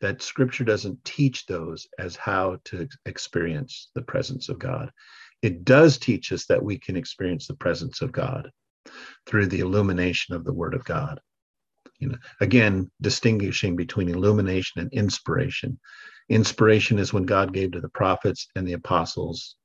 [0.00, 4.92] that scripture doesn't teach those as how to experience the presence of God.
[5.42, 8.50] It does teach us that we can experience the presence of God
[9.26, 11.20] through the illumination of the word of God.
[11.98, 15.78] You know, again, distinguishing between illumination and inspiration.
[16.28, 19.56] Inspiration is when God gave to the prophets and the apostles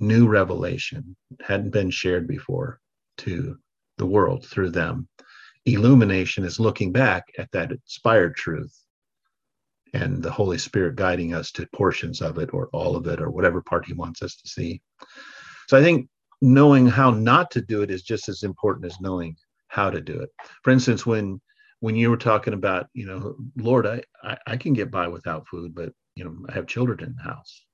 [0.00, 2.80] new revelation hadn't been shared before
[3.18, 3.56] to
[3.98, 5.08] the world through them.
[5.66, 8.76] Illumination is looking back at that inspired truth
[9.94, 13.30] and the Holy Spirit guiding us to portions of it or all of it or
[13.30, 14.82] whatever part He wants us to see.
[15.68, 16.08] So I think
[16.42, 19.36] knowing how not to do it is just as important as knowing
[19.74, 20.30] how to do it.
[20.62, 21.40] For instance, when
[21.80, 25.48] when you were talking about, you know, Lord, I, I, I can get by without
[25.48, 27.64] food, but you know, I have children in the house.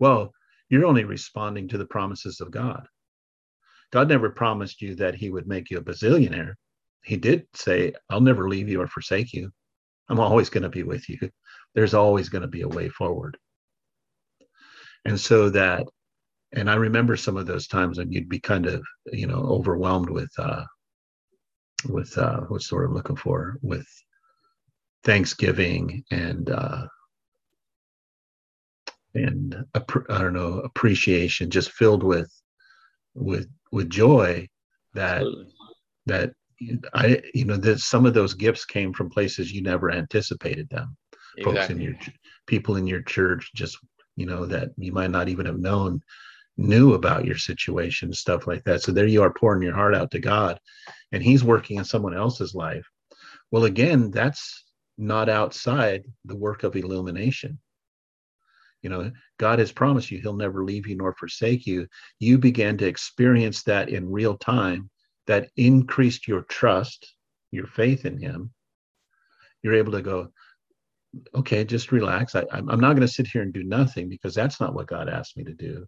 [0.00, 0.32] Well,
[0.68, 2.86] you're only responding to the promises of God.
[3.92, 6.54] God never promised you that he would make you a bazillionaire.
[7.04, 9.50] He did say, I'll never leave you or forsake you.
[10.08, 11.30] I'm always going to be with you.
[11.74, 13.38] There's always going to be a way forward.
[15.04, 15.86] And so that,
[16.52, 20.10] and I remember some of those times when you'd be kind of, you know, overwhelmed
[20.10, 20.64] with, uh,
[21.84, 23.86] with, uh, what's the word I'm looking for, with
[25.04, 26.86] Thanksgiving and, uh,
[29.14, 29.80] and I
[30.18, 32.32] don't know, appreciation, just filled with,
[33.14, 34.48] with, with joy
[34.94, 35.52] that, Absolutely.
[36.06, 36.32] that
[36.94, 40.96] I, you know, that some of those gifts came from places you never anticipated them.
[41.36, 41.44] Exactly.
[41.44, 41.94] Folks in your
[42.46, 43.78] people in your church, just
[44.16, 46.00] you know, that you might not even have known,
[46.56, 48.82] knew about your situation, stuff like that.
[48.82, 50.58] So there you are pouring your heart out to God,
[51.10, 52.86] and He's working in someone else's life.
[53.50, 54.64] Well, again, that's
[54.98, 57.58] not outside the work of illumination.
[58.82, 61.86] You know, God has promised you He'll never leave you nor forsake you.
[62.18, 64.90] You began to experience that in real time
[65.26, 67.14] that increased your trust,
[67.50, 68.52] your faith in Him,
[69.62, 70.28] you're able to go,
[71.34, 72.34] okay, just relax.
[72.34, 75.08] I, am not going to sit here and do nothing because that's not what God
[75.08, 75.86] asked me to do.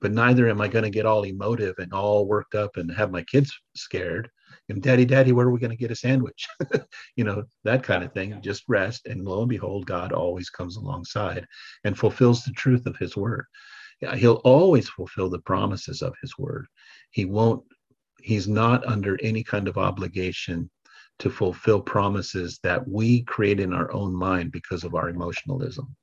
[0.00, 3.10] But neither am I going to get all emotive and all worked up and have
[3.10, 4.30] my kids scared.
[4.68, 6.46] And daddy, daddy, where are we going to get a sandwich?
[7.16, 8.40] you know, that kind of thing.
[8.42, 9.06] Just rest.
[9.06, 11.46] And lo and behold, God always comes alongside
[11.84, 13.46] and fulfills the truth of his word.
[14.16, 16.66] He'll always fulfill the promises of his word.
[17.10, 17.64] He won't
[18.24, 20.70] he's not under any kind of obligation
[21.18, 25.94] to fulfill promises that we create in our own mind because of our emotionalism.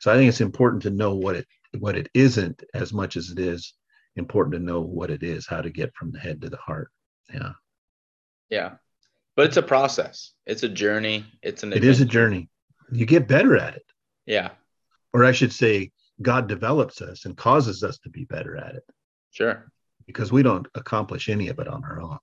[0.00, 1.46] So I think it's important to know what it
[1.78, 3.74] what it isn't as much as it is
[4.16, 6.90] important to know what it is, how to get from the head to the heart.
[7.32, 7.52] Yeah.
[8.50, 8.72] Yeah.
[9.36, 10.32] But it's a process.
[10.46, 11.24] It's a journey.
[11.42, 11.88] It's an adventure.
[11.88, 12.48] It is a journey.
[12.92, 13.86] You get better at it.
[14.26, 14.50] Yeah.
[15.12, 15.90] Or I should say
[16.22, 18.84] God develops us and causes us to be better at it.
[19.32, 19.66] Sure
[20.06, 22.18] because we don't accomplish any of it on our own.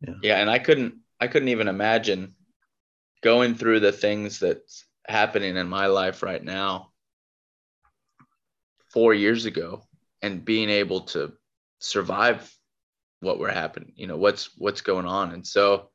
[0.00, 0.14] Yeah.
[0.22, 0.40] Yeah.
[0.40, 2.34] And I couldn't, I couldn't even imagine
[3.22, 6.90] going through the things that's happening in my life right now
[8.96, 9.82] four years ago
[10.22, 11.30] and being able to
[11.80, 12.50] survive
[13.20, 15.32] what we're happening, you know, what's, what's going on.
[15.32, 15.90] And so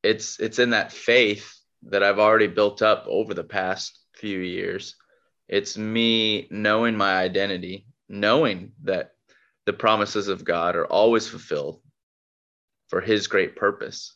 [0.00, 1.52] it's, it's in that faith
[1.88, 4.94] that I've already built up over the past few years.
[5.48, 9.10] It's me knowing my identity knowing that
[9.66, 11.80] the promises of God are always fulfilled
[12.86, 14.14] for his great purpose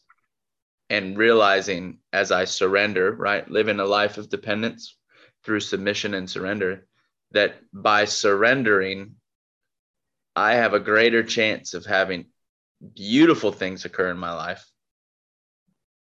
[0.90, 4.96] and realizing as I surrender, right, living a life of dependence
[5.42, 6.84] through submission and surrender,
[7.32, 9.16] that by surrendering,
[10.34, 12.26] I have a greater chance of having
[12.94, 14.64] beautiful things occur in my life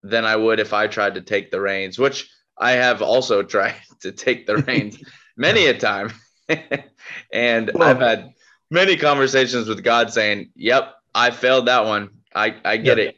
[0.04, 3.76] than I would if I tried to take the reins, which I have also tried
[4.02, 4.98] to take the reins
[5.38, 6.14] many a time.
[7.34, 8.32] and well, I've had
[8.72, 12.10] many conversations with God saying, "Yep, I failed that one.
[12.34, 13.04] I I get yeah.
[13.04, 13.16] it."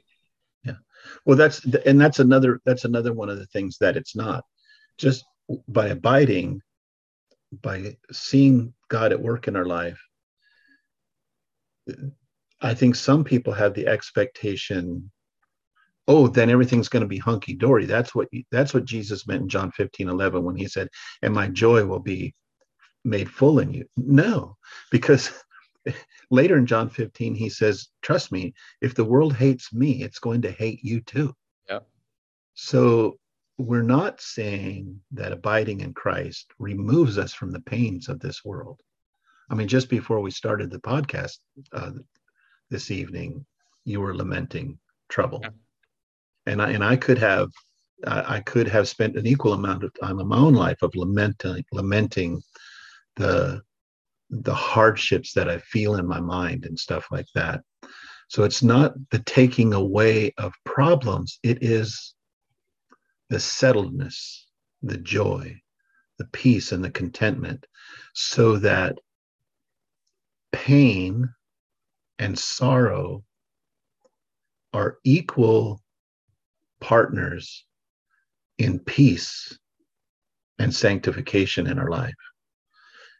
[0.64, 0.74] Yeah.
[1.26, 4.46] Well, that's and that's another that's another one of the things that it's not
[4.98, 5.26] just
[5.68, 6.62] by abiding,
[7.52, 10.00] by seeing God at work in our life.
[12.62, 15.12] I think some people have the expectation
[16.08, 19.50] oh then everything's going to be hunky dory that's what that's what jesus meant in
[19.50, 20.88] john 15 11 when he said
[21.22, 22.34] and my joy will be
[23.04, 23.86] made full in you.
[23.98, 24.58] No,
[24.92, 25.32] because
[26.32, 30.42] later in John 15, he says, Trust me, if the world hates me, it's going
[30.44, 31.34] to hate you too.
[31.70, 31.80] Yeah.
[32.54, 33.19] So
[33.60, 38.80] we're not saying that abiding in Christ removes us from the pains of this world.
[39.52, 41.40] I mean, just before we started the podcast
[41.74, 41.92] uh,
[42.70, 43.46] this evening,
[43.84, 44.80] you were lamenting
[45.10, 45.42] trouble.
[45.44, 45.50] Yeah.
[46.46, 47.50] And I, and I could have
[48.08, 51.66] I could have spent an equal amount of time in my own life of lamenting
[51.74, 52.42] lamenting
[53.18, 53.62] the
[54.30, 57.62] the hardships that I feel in my mind and stuff like that.
[58.30, 62.16] So it's not the taking away of problems, it is
[63.30, 64.46] the settledness,
[64.82, 65.62] the joy,
[66.18, 67.66] the peace, and the contentment,
[68.14, 68.98] so that
[70.52, 71.30] pain
[72.18, 73.24] and sorrow
[74.74, 75.82] are equal
[76.80, 77.66] partners
[78.58, 79.58] in peace
[80.60, 82.14] and sanctification in our life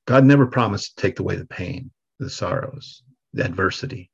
[0.10, 3.04] God never promised to take away the pain, the sorrows,
[3.34, 4.10] the adversity.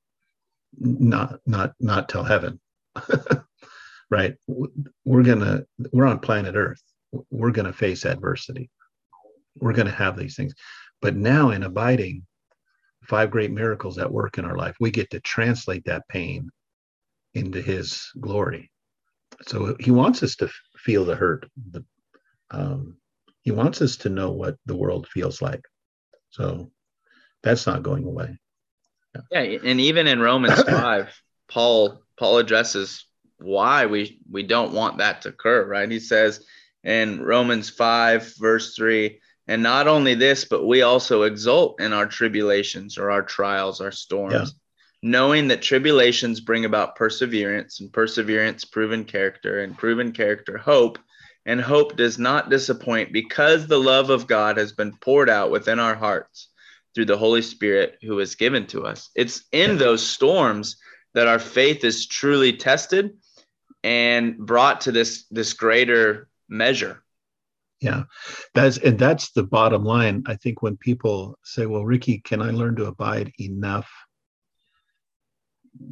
[0.78, 2.60] Not not not till heaven.
[4.16, 4.36] right?
[5.04, 6.82] We're gonna we're on planet Earth.
[7.30, 8.70] We're gonna face adversity.
[9.58, 10.54] We're gonna have these things.
[11.02, 12.26] But now in abiding,
[13.04, 16.50] five great miracles at work in our life, we get to translate that pain
[17.34, 18.72] into his glory.
[19.48, 21.50] So he wants us to feel the hurt.
[21.72, 21.84] The,
[22.52, 22.96] um,
[23.42, 25.62] he wants us to know what the world feels like.
[26.30, 26.72] So
[27.44, 28.40] that's not going away.
[29.14, 33.05] Yeah, yeah and even in Romans 5, Paul Paul addresses
[33.40, 35.90] why we we don't want that to occur, right?
[35.90, 36.46] He says
[36.84, 42.06] in Romans 5 verse 3, and not only this, but we also exult in our
[42.06, 45.10] tribulations or our trials, our storms, yeah.
[45.10, 50.98] knowing that tribulations bring about perseverance, and perseverance, proven character, and proven character, hope.
[51.48, 55.78] And hope does not disappoint because the love of God has been poured out within
[55.78, 56.48] our hearts
[56.96, 59.12] through the Holy Spirit who is given to us.
[59.14, 60.78] It's in those storms
[61.14, 63.16] that our faith is truly tested
[63.86, 67.04] and brought to this this greater measure.
[67.80, 68.06] Yeah.
[68.56, 70.24] That's and that's the bottom line.
[70.26, 73.88] I think when people say well ricky can i learn to abide enough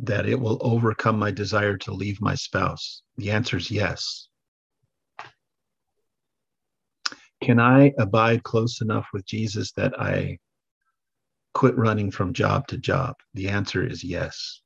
[0.04, 3.04] that it will overcome my desire to leave my spouse?
[3.18, 4.28] The answer is yes.
[7.44, 10.40] Can i abide close enough with jesus that i
[11.54, 13.14] quit running from job to job?
[13.36, 14.63] The answer is yes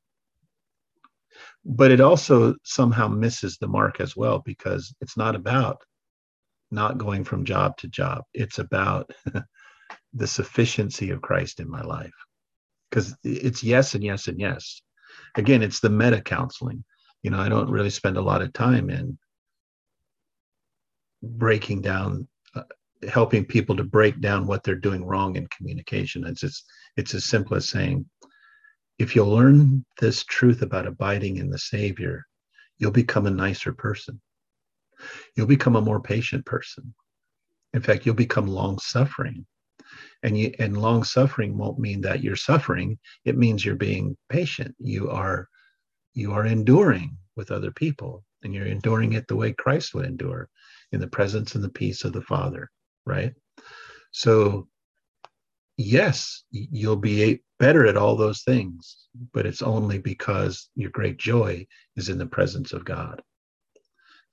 [1.68, 5.82] but it also somehow misses the mark as well because it's not about
[6.72, 8.24] not going from job to job.
[8.34, 9.11] It's about
[10.13, 12.13] the sufficiency of christ in my life.
[12.89, 14.82] Because it's yes and yes and yes.
[15.36, 16.86] Again it's the meta counseling.
[17.22, 19.18] You know i don't really spend a lot of time in
[21.22, 22.63] breaking down uh,
[23.09, 26.26] helping people to break down what they're doing wrong in communication.
[26.26, 26.63] It's just
[26.95, 28.05] it's as simple as saying
[29.00, 32.26] if you'll learn this truth about abiding in the Savior,
[32.78, 34.20] you'll become a nicer person.
[35.36, 36.93] You'll become a more patient person.
[37.74, 39.45] In fact, you'll become long suffering.
[40.24, 42.98] And you and long suffering won't mean that you're suffering.
[43.24, 44.76] It means you're being patient.
[44.80, 45.48] You are
[46.14, 50.50] you are enduring with other people and you're enduring it the way Christ would endure
[50.91, 52.72] in the presence and the peace of the Father,
[53.06, 53.34] right?
[54.12, 54.68] So
[55.78, 61.66] yes, you'll be better at all those things, but it's only because your great joy
[61.95, 63.22] is in the presence of God.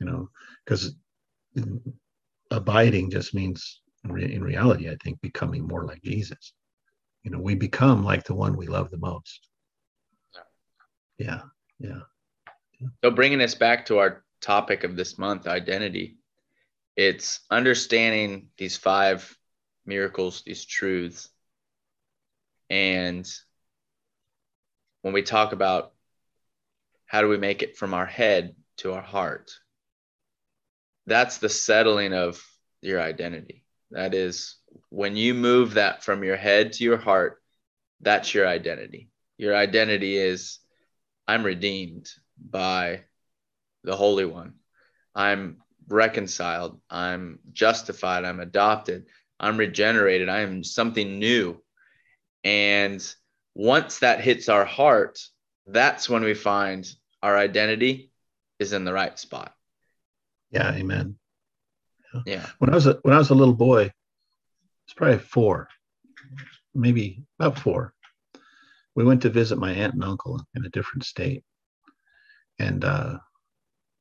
[0.01, 0.31] You know,
[0.65, 0.95] because
[2.51, 6.53] abiding just means, in reality, I think, becoming more like Jesus.
[7.23, 9.49] You know, we become like the one we love the most.
[11.19, 11.43] Yeah,
[11.79, 12.01] yeah.
[12.81, 12.89] yeah.
[13.03, 16.19] So, bringing us back to our topic of this month, identity,
[16.97, 19.37] it's understanding these five
[19.87, 21.29] miracles, these truths,
[22.71, 23.29] and
[25.03, 25.93] when we talk about
[27.07, 29.53] how do we make it from our head to our heart,
[31.07, 32.43] that's the settling of
[32.81, 33.65] your identity.
[33.91, 34.57] That is
[34.89, 37.43] when you move that from your head to your heart,
[38.01, 39.11] that's your identity.
[39.37, 40.59] Your identity is
[41.27, 42.09] I'm redeemed
[42.39, 43.03] by
[43.83, 44.55] the Holy One.
[45.15, 45.59] I'm
[45.89, 46.81] reconciled.
[46.91, 48.25] I'm justified.
[48.25, 49.07] I'm adopted.
[49.39, 50.29] I'm regenerated.
[50.29, 51.61] I am something new.
[52.45, 53.15] And
[53.55, 55.19] once that hits our heart,
[55.67, 56.87] that's when we find
[57.23, 58.11] our identity
[58.59, 59.55] is in the right spot.
[60.51, 61.17] Yeah, amen.
[62.27, 62.47] Yeah.
[62.59, 63.91] When I was a, when I was a little boy,
[64.87, 65.69] it's probably four,
[66.75, 67.95] maybe about four.
[68.95, 71.43] We went to visit my aunt and uncle in a different state,
[72.61, 73.19] and uh,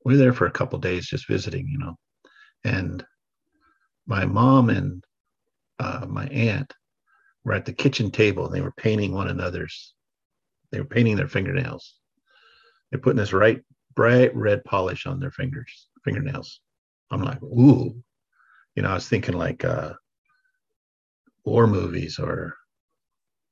[0.06, 1.96] we were there for a couple days just visiting, you know.
[2.64, 3.04] And
[4.06, 5.04] my mom and
[5.80, 6.72] uh, my aunt
[7.44, 9.94] were at the kitchen table and they were painting one another's,
[10.72, 11.96] they were painting their fingernails.
[12.90, 13.62] They're putting this right
[13.96, 16.62] bright red polish on their fingers, fingernails.
[17.12, 17.96] I'm like, ooh,
[18.76, 19.94] you know, I was thinking like uh,
[21.46, 22.56] war movies or,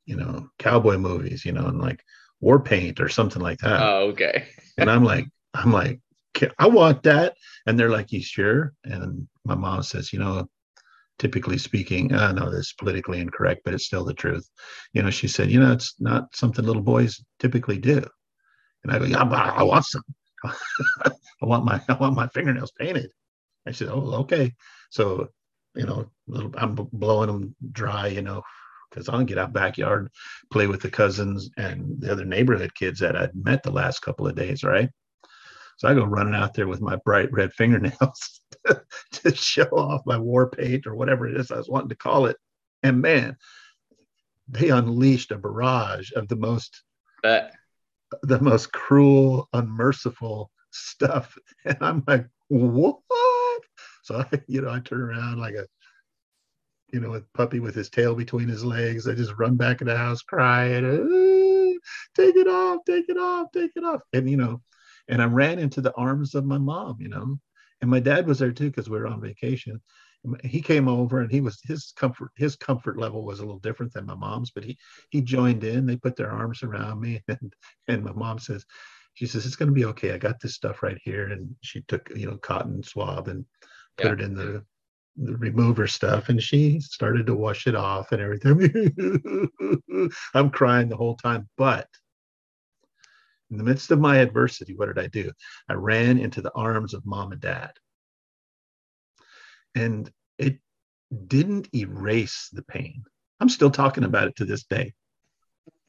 [0.05, 2.03] you know, cowboy movies, you know, and like
[2.39, 3.81] war paint or something like that.
[3.81, 4.47] Oh, okay.
[4.77, 5.99] and I'm like, I'm like,
[6.57, 7.35] I want that.
[7.67, 8.73] And they're like, you sure?
[8.83, 10.49] And my mom says, you know,
[11.19, 14.47] typically speaking, ah, I know this is politically incorrect, but it's still the truth.
[14.93, 18.03] You know, she said, you know, it's not something little boys typically do.
[18.83, 20.03] And I go, yeah, I want some.
[20.43, 23.11] I want my I want my fingernails painted.
[23.67, 24.53] I said, oh, okay.
[24.89, 25.27] So,
[25.75, 28.41] you know, little, I'm blowing them dry, you know,
[28.89, 30.09] because I'll get out backyard,
[30.51, 34.27] play with the cousins and the other neighborhood kids that I'd met the last couple
[34.27, 34.89] of days, right?
[35.77, 38.40] So I go running out there with my bright red fingernails
[39.11, 42.25] to show off my war paint or whatever it is I was wanting to call
[42.27, 42.37] it.
[42.83, 43.37] And man,
[44.47, 46.83] they unleashed a barrage of the most
[48.23, 51.37] the most cruel, unmerciful stuff.
[51.65, 52.97] And I'm like, what?
[54.03, 55.65] So I, you know, I turn around like a,
[56.91, 59.07] you know, a puppy with his tail between his legs.
[59.07, 61.79] I just run back in the house crying, "Ah,
[62.15, 64.01] take it off, take it off, take it off.
[64.11, 64.61] And, you know,
[65.07, 67.37] and I ran into the arms of my mom, you know,
[67.81, 69.81] and my dad was there too, because we were on vacation.
[70.43, 73.91] He came over and he was his comfort, his comfort level was a little different
[73.93, 74.77] than my mom's, but he
[75.09, 75.85] he joined in.
[75.87, 77.53] They put their arms around me, and
[77.87, 78.65] and my mom says,
[79.13, 80.11] she says, it's going to be okay.
[80.11, 81.27] I got this stuff right here.
[81.27, 83.45] And she took, you know, cotton swab and
[83.97, 84.13] put Yeah.
[84.13, 84.63] it in the,
[85.17, 86.29] the remover stuff.
[86.29, 90.11] And she started to wash it off and everything.
[90.33, 91.49] I'm crying the whole time.
[91.57, 91.87] But
[93.51, 95.31] in the midst of my adversity, what did I do?
[95.69, 97.71] I ran into the arms of mom and dad.
[99.75, 100.59] And it
[101.27, 103.03] didn't erase the pain.
[103.41, 104.93] I'm still talking about it to this day.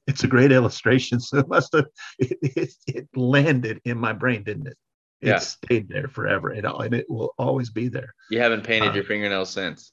[0.09, 1.21] It's a great illustration.
[1.21, 1.87] So it must have
[2.19, 4.77] it, it, it landed in my brain, didn't it?
[5.21, 5.39] It Yeah.
[5.39, 8.13] stayed there forever, and, and it will always be there.
[8.29, 9.93] You haven't painted Uh, your fingernails since.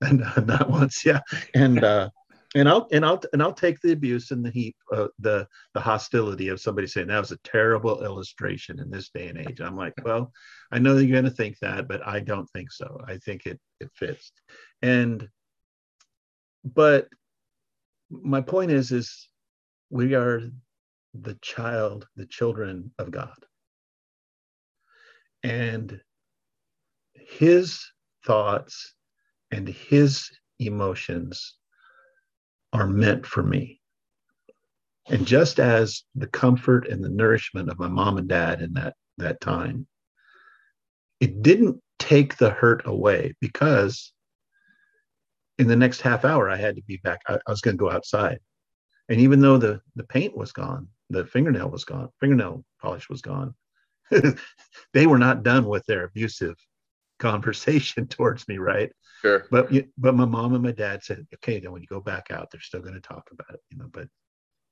[0.00, 1.20] And uh, not once, yeah.
[1.54, 2.08] And uh,
[2.54, 5.80] and I'll and I'll and I'll take the abuse and the heat, uh, the the
[5.80, 9.60] hostility of somebody saying that was a terrible illustration in this day and age.
[9.60, 10.32] I'm like, well,
[10.72, 13.00] I know that you're going to think that, but I don't think so.
[13.06, 14.32] I think it it fits.
[14.82, 15.28] And
[16.64, 17.08] but
[18.10, 19.28] my point is is
[19.90, 20.42] we are
[21.14, 23.34] the child, the children of God.
[25.42, 26.00] And
[27.14, 27.84] his
[28.26, 28.94] thoughts
[29.50, 31.56] and his emotions
[32.72, 33.80] are meant for me.
[35.08, 38.94] And just as the comfort and the nourishment of my mom and dad in that
[39.18, 39.86] that time,
[41.18, 44.12] it didn't take the hurt away because
[45.58, 47.20] in the next half hour I had to be back.
[47.28, 48.38] I, I was going to go outside.
[49.08, 53.20] And even though the the paint was gone, the fingernail was gone, fingernail polish was
[53.20, 53.54] gone,
[54.92, 56.56] they were not done with their abusive
[57.20, 58.90] conversation towards me, right?
[59.20, 59.46] Sure.
[59.50, 62.48] But but my mom and my dad said, okay, then when you go back out,
[62.50, 63.88] they're still going to talk about it, you know.
[63.92, 64.08] But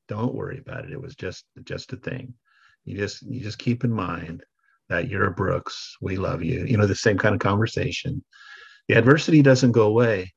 [0.08, 0.92] don't worry about it.
[0.92, 2.34] It was just just a thing.
[2.84, 4.42] You just you just keep in mind
[4.88, 5.96] that you're a Brooks.
[6.00, 6.64] We love you.
[6.64, 8.24] You know the same kind of conversation.
[8.88, 10.32] The adversity doesn't go away,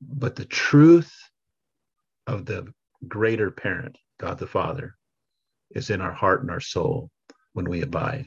[0.00, 1.12] but the truth
[2.28, 2.72] of the
[3.08, 4.94] greater parent, God the Father,
[5.72, 7.10] is in our heart and our soul
[7.54, 8.26] when we abide.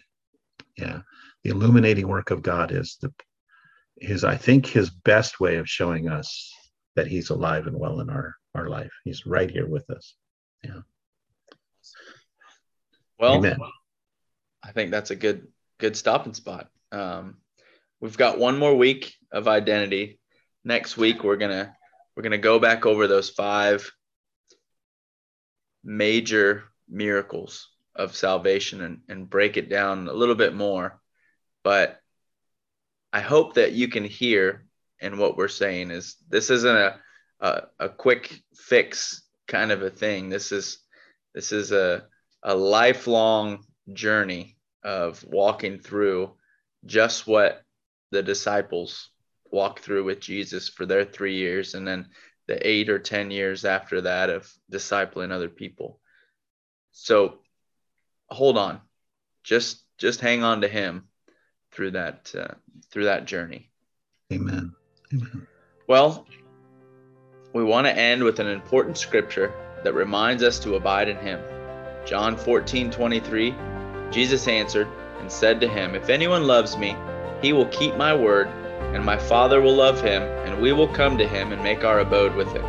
[0.77, 0.99] Yeah,
[1.43, 3.13] the illuminating work of God is the
[3.99, 6.53] his I think his best way of showing us
[6.95, 8.91] that he's alive and well in our our life.
[9.03, 10.15] He's right here with us.
[10.63, 10.81] Yeah.
[13.19, 13.59] Well, Amen.
[14.63, 15.47] I think that's a good
[15.79, 16.69] good stopping spot.
[16.91, 17.37] Um,
[17.99, 20.19] we've got one more week of identity.
[20.63, 21.75] Next week we're gonna
[22.15, 23.89] we're gonna go back over those five
[25.83, 30.99] major miracles of salvation and, and break it down a little bit more.
[31.67, 31.99] But
[33.11, 34.63] I hope that you can hear
[35.01, 36.97] and what we're saying is this isn't a,
[37.41, 40.29] a, a quick fix kind of a thing.
[40.29, 40.77] This is
[41.35, 42.05] this is a
[42.41, 46.35] a lifelong journey of walking through
[46.85, 47.63] just what
[48.11, 49.09] the disciples
[49.51, 52.07] walked through with Jesus for their three years and then
[52.47, 55.99] the eight or 10 years after that of discipling other people.
[56.93, 57.39] So
[58.29, 58.79] hold on,
[59.43, 61.09] just, just hang on to him
[61.77, 62.55] through that, uh,
[62.91, 63.69] through that journey.
[64.33, 64.73] Amen.
[65.13, 65.47] Amen.
[65.87, 66.25] Well,
[67.53, 69.53] we want to end with an important scripture
[69.83, 71.39] that reminds us to abide in him.
[72.03, 73.55] John 14, 23,
[74.09, 74.87] Jesus answered
[75.19, 76.97] and said to him, If anyone loves me,
[77.43, 78.47] he will keep my word,
[78.95, 81.99] and my Father will love him, and we will come to him and make our
[81.99, 82.65] abode with him.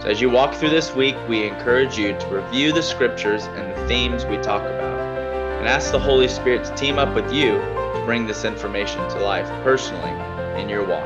[0.00, 3.76] So as you walk through this week, we encourage you to review the scriptures and
[3.76, 5.00] the themes we talk about,
[5.58, 7.60] and ask the Holy Spirit to team up with you
[8.08, 10.12] bring this information to life personally
[10.58, 11.04] in your walk.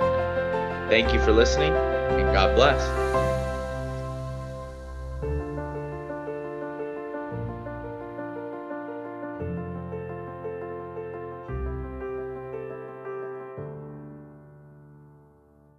[0.88, 3.21] Thank you for listening, and God bless.